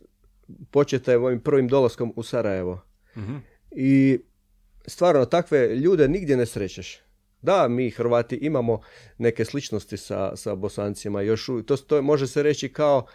početa 0.71 1.13
je 1.13 1.19
mojim 1.19 1.41
prvim 1.41 1.69
dolaskom 1.69 2.13
u 2.17 2.23
Sarajevo. 2.23 2.83
Mhm. 3.17 3.37
I 3.71 4.19
stvarno 4.87 5.25
takve 5.25 5.77
ljude 5.77 6.09
nigdje 6.09 6.37
ne 6.37 6.47
srećeš. 6.47 6.99
Da, 7.43 7.69
mi 7.69 7.91
Hrvati 7.91 8.37
imamo 8.37 8.81
neke 9.19 9.45
sličnosti 9.45 9.97
sa, 9.97 10.37
sa 10.37 10.55
Bosancima. 10.55 11.23
Još, 11.23 11.47
to, 11.67 11.77
to 11.77 12.03
može 12.03 12.27
se 12.27 12.43
reći 12.43 12.73
kao 12.73 13.07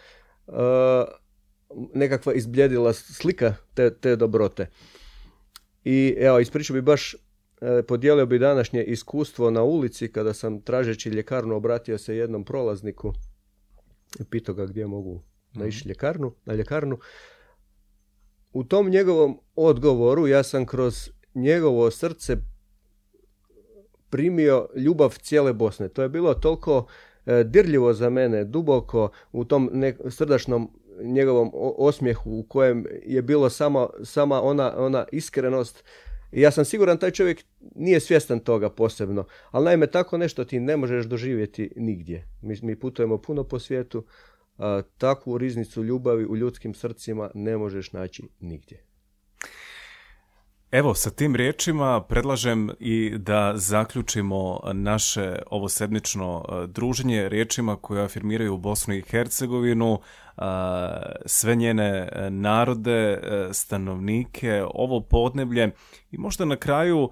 uh, 0.46 0.54
nekakva 1.94 2.34
izbljedila 2.34 2.92
slika 2.92 3.54
te, 3.74 3.94
te 3.94 4.16
dobrote. 4.16 4.66
I 5.84 6.14
evo, 6.18 6.38
ispričao 6.38 6.74
bi 6.74 6.82
baš, 6.82 7.16
podijelio 7.88 8.26
bi 8.26 8.38
današnje 8.38 8.84
iskustvo 8.84 9.50
na 9.50 9.62
ulici 9.62 10.12
kada 10.12 10.34
sam 10.34 10.60
tražeći 10.60 11.10
ljekarnu 11.10 11.56
obratio 11.56 11.98
se 11.98 12.16
jednom 12.16 12.44
prolazniku 12.44 13.12
i 14.20 14.24
pitao 14.24 14.54
ga 14.54 14.66
gdje 14.66 14.86
mogu 14.86 15.22
naići 15.52 15.80
mhm. 15.80 15.88
ljekarnu, 15.88 16.32
na 16.44 16.54
ljekarnu. 16.54 16.98
U 18.52 18.64
tom 18.64 18.88
njegovom 18.88 19.40
odgovoru 19.56 20.26
ja 20.26 20.42
sam 20.42 20.66
kroz 20.66 21.10
njegovo 21.34 21.90
srce 21.90 22.36
primio 24.10 24.68
ljubav 24.76 25.16
cijele 25.22 25.52
Bosne. 25.52 25.88
To 25.88 26.02
je 26.02 26.08
bilo 26.08 26.34
toliko 26.34 26.86
e, 27.26 27.44
dirljivo 27.44 27.92
za 27.92 28.10
mene, 28.10 28.44
duboko 28.44 29.10
u 29.32 29.44
tom 29.44 29.70
srdačnom 30.08 30.70
njegovom 31.02 31.50
osmijehu 31.54 32.38
u 32.38 32.42
kojem 32.42 32.86
je 33.06 33.22
bilo 33.22 33.50
samo, 33.50 33.90
sama 34.04 34.42
ona, 34.42 34.74
ona 34.76 35.04
iskrenost. 35.12 35.84
I 36.36 36.40
ja 36.40 36.50
sam 36.50 36.64
siguran 36.64 36.98
taj 36.98 37.10
čovjek 37.10 37.44
nije 37.74 38.00
svjestan 38.00 38.40
toga 38.40 38.70
posebno, 38.70 39.24
ali 39.50 39.64
naime 39.64 39.86
tako 39.86 40.18
nešto 40.18 40.44
ti 40.44 40.60
ne 40.60 40.76
možeš 40.76 41.06
doživjeti 41.06 41.72
nigdje. 41.76 42.28
Mi, 42.42 42.56
mi 42.62 42.80
putujemo 42.80 43.18
puno 43.18 43.44
po 43.44 43.58
svijetu, 43.58 44.04
a 44.58 44.82
takvu 44.98 45.38
riznicu 45.38 45.84
ljubavi 45.84 46.24
u 46.24 46.36
ljudskim 46.36 46.74
srcima 46.74 47.30
ne 47.34 47.56
možeš 47.56 47.92
naći 47.92 48.22
nigdje. 48.40 48.84
Evo, 50.76 50.94
sa 50.94 51.10
tim 51.10 51.36
riječima 51.36 52.00
predlažem 52.00 52.70
i 52.80 53.12
da 53.18 53.52
zaključimo 53.56 54.60
naše 54.72 55.38
ovo 55.50 55.68
sedmično 55.68 56.44
e, 56.48 56.66
druženje 56.66 57.28
riječima 57.28 57.76
koje 57.76 58.04
afirmiraju 58.04 58.56
Bosnu 58.56 58.94
i 58.94 59.02
Hercegovinu, 59.02 60.00
e, 60.36 60.42
sve 61.26 61.54
njene 61.54 62.08
e, 62.12 62.30
narode, 62.30 63.20
stanovnike, 63.52 64.64
ovo 64.74 65.00
podneblje 65.00 65.70
i 66.10 66.18
možda 66.18 66.44
na 66.44 66.56
kraju 66.56 67.10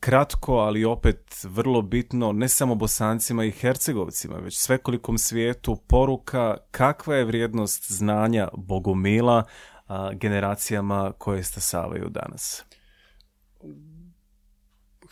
kratko, 0.00 0.54
ali 0.54 0.84
opet 0.84 1.44
vrlo 1.44 1.82
bitno, 1.82 2.32
ne 2.32 2.48
samo 2.48 2.74
bosancima 2.74 3.44
i 3.44 3.50
hercegovcima, 3.50 4.36
već 4.36 4.58
svekolikom 4.58 5.18
svijetu 5.18 5.76
poruka 5.76 6.56
kakva 6.70 7.14
je 7.14 7.24
vrijednost 7.24 7.92
znanja 7.92 8.48
Bogumila, 8.56 9.44
generacijama 10.14 11.12
koje 11.18 11.44
stasavaju 11.44 12.08
danas. 12.08 12.64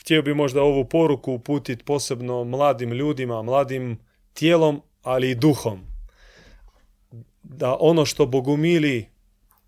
Htio 0.00 0.22
bi 0.22 0.34
možda 0.34 0.62
ovu 0.62 0.84
poruku 0.84 1.32
uputiti 1.32 1.84
posebno 1.84 2.44
mladim 2.44 2.92
ljudima, 2.92 3.42
mladim 3.42 3.98
tijelom, 4.32 4.82
ali 5.02 5.30
i 5.30 5.34
duhom. 5.34 5.86
Da 7.42 7.76
ono 7.80 8.04
što 8.04 8.26
bogumili 8.26 9.08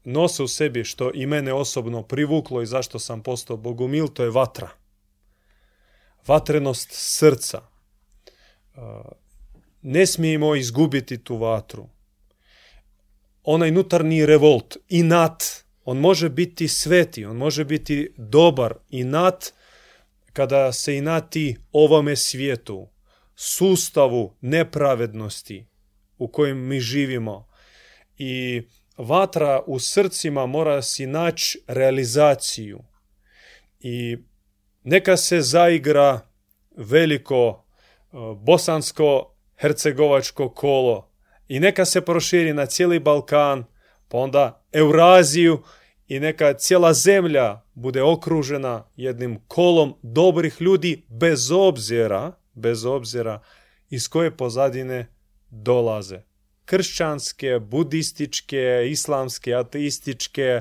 nose 0.04 0.42
u 0.42 0.48
sebi, 0.48 0.84
što 0.84 1.10
i 1.14 1.26
mene 1.26 1.52
osobno 1.52 2.02
privuklo 2.02 2.62
i 2.62 2.66
zašto 2.66 2.98
sam 2.98 3.22
postao 3.22 3.56
bogumil, 3.56 4.08
to 4.08 4.22
je 4.22 4.30
vatra. 4.30 4.68
Vatrenost 6.26 6.88
srca. 6.92 7.60
Ne 9.82 10.06
smijemo 10.06 10.54
izgubiti 10.54 11.24
tu 11.24 11.36
vatru 11.36 11.88
onaj 13.52 13.70
nutarnji 13.70 14.26
revolt, 14.26 14.76
inat, 14.88 15.42
on 15.84 15.98
može 15.98 16.28
biti 16.28 16.68
sveti, 16.68 17.24
on 17.24 17.36
može 17.36 17.64
biti 17.64 18.12
dobar, 18.16 18.74
inat, 18.90 19.52
kada 20.32 20.72
se 20.72 20.96
inati 20.96 21.56
ovome 21.72 22.16
svijetu, 22.16 22.88
sustavu 23.34 24.36
nepravednosti 24.40 25.66
u 26.18 26.28
kojem 26.28 26.66
mi 26.66 26.80
živimo. 26.80 27.48
I 28.18 28.62
vatra 28.96 29.62
u 29.66 29.78
srcima 29.78 30.46
mora 30.46 30.82
si 30.82 31.06
naći 31.06 31.60
realizaciju. 31.66 32.80
I 33.80 34.16
neka 34.84 35.16
se 35.16 35.40
zaigra 35.40 36.20
veliko 36.76 37.58
eh, 37.58 37.64
bosansko-hercegovačko 38.44 40.54
kolo 40.54 41.09
i 41.50 41.60
neka 41.60 41.84
se 41.84 42.00
proširi 42.00 42.52
na 42.52 42.66
cijeli 42.66 42.98
Balkan, 42.98 43.64
pa 44.08 44.18
onda 44.18 44.66
Euraziju 44.72 45.62
i 46.08 46.20
neka 46.20 46.54
cijela 46.54 46.92
zemlja 46.94 47.60
bude 47.74 48.02
okružena 48.02 48.84
jednim 48.96 49.40
kolom 49.48 49.94
dobrih 50.02 50.56
ljudi 50.60 51.04
bez 51.08 51.50
obzira, 51.50 52.32
bez 52.54 52.84
obzira 52.84 53.42
iz 53.88 54.08
koje 54.08 54.36
pozadine 54.36 55.06
dolaze. 55.50 56.20
Kršćanske, 56.64 57.58
budističke, 57.58 58.86
islamske, 58.90 59.54
ateističke, 59.54 60.60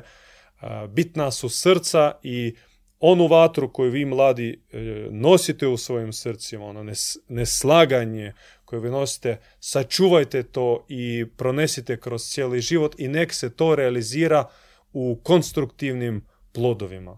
bitna 0.88 1.32
su 1.32 1.50
srca 1.50 2.12
i 2.24 2.56
onu 3.00 3.28
vatru 3.28 3.74
koju 3.74 3.92
vi 3.92 4.06
mladi 4.06 4.62
e, 4.72 4.78
nosite 5.12 5.68
u 5.68 5.78
svojim 5.78 6.14
srcima, 6.14 6.66
ono 6.66 6.92
neslaganje 7.28 8.34
koje 8.70 8.80
vi 8.80 8.90
nosite, 8.90 9.40
sačuvajte 9.60 10.44
to 10.44 10.86
i 10.88 11.26
pronesite 11.38 12.00
kroz 12.00 12.22
cijeli 12.22 12.62
život 12.62 12.96
i 12.98 13.08
nek 13.08 13.34
se 13.34 13.50
to 13.50 13.76
realizira 13.76 14.46
u 14.94 15.20
konstruktivnim 15.24 16.26
plodovima. 16.52 17.18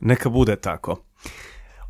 Neka 0.00 0.28
bude 0.28 0.56
tako. 0.56 1.04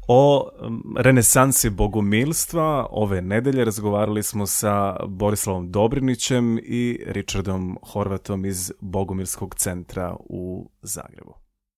O 0.08 0.50
renesansi 0.98 1.70
bogumilstva 1.70 2.86
ove 2.90 3.22
nedelje 3.22 3.64
razgovarali 3.64 4.22
smo 4.22 4.46
sa 4.46 4.96
Borislavom 5.06 5.70
Dobrinićem 5.70 6.58
i 6.58 7.04
Richardom 7.06 7.78
Horvatom 7.82 8.44
iz 8.44 8.72
Bogumilskog 8.80 9.54
centra 9.54 10.16
u 10.18 10.70
Zagrebu. 10.82 11.41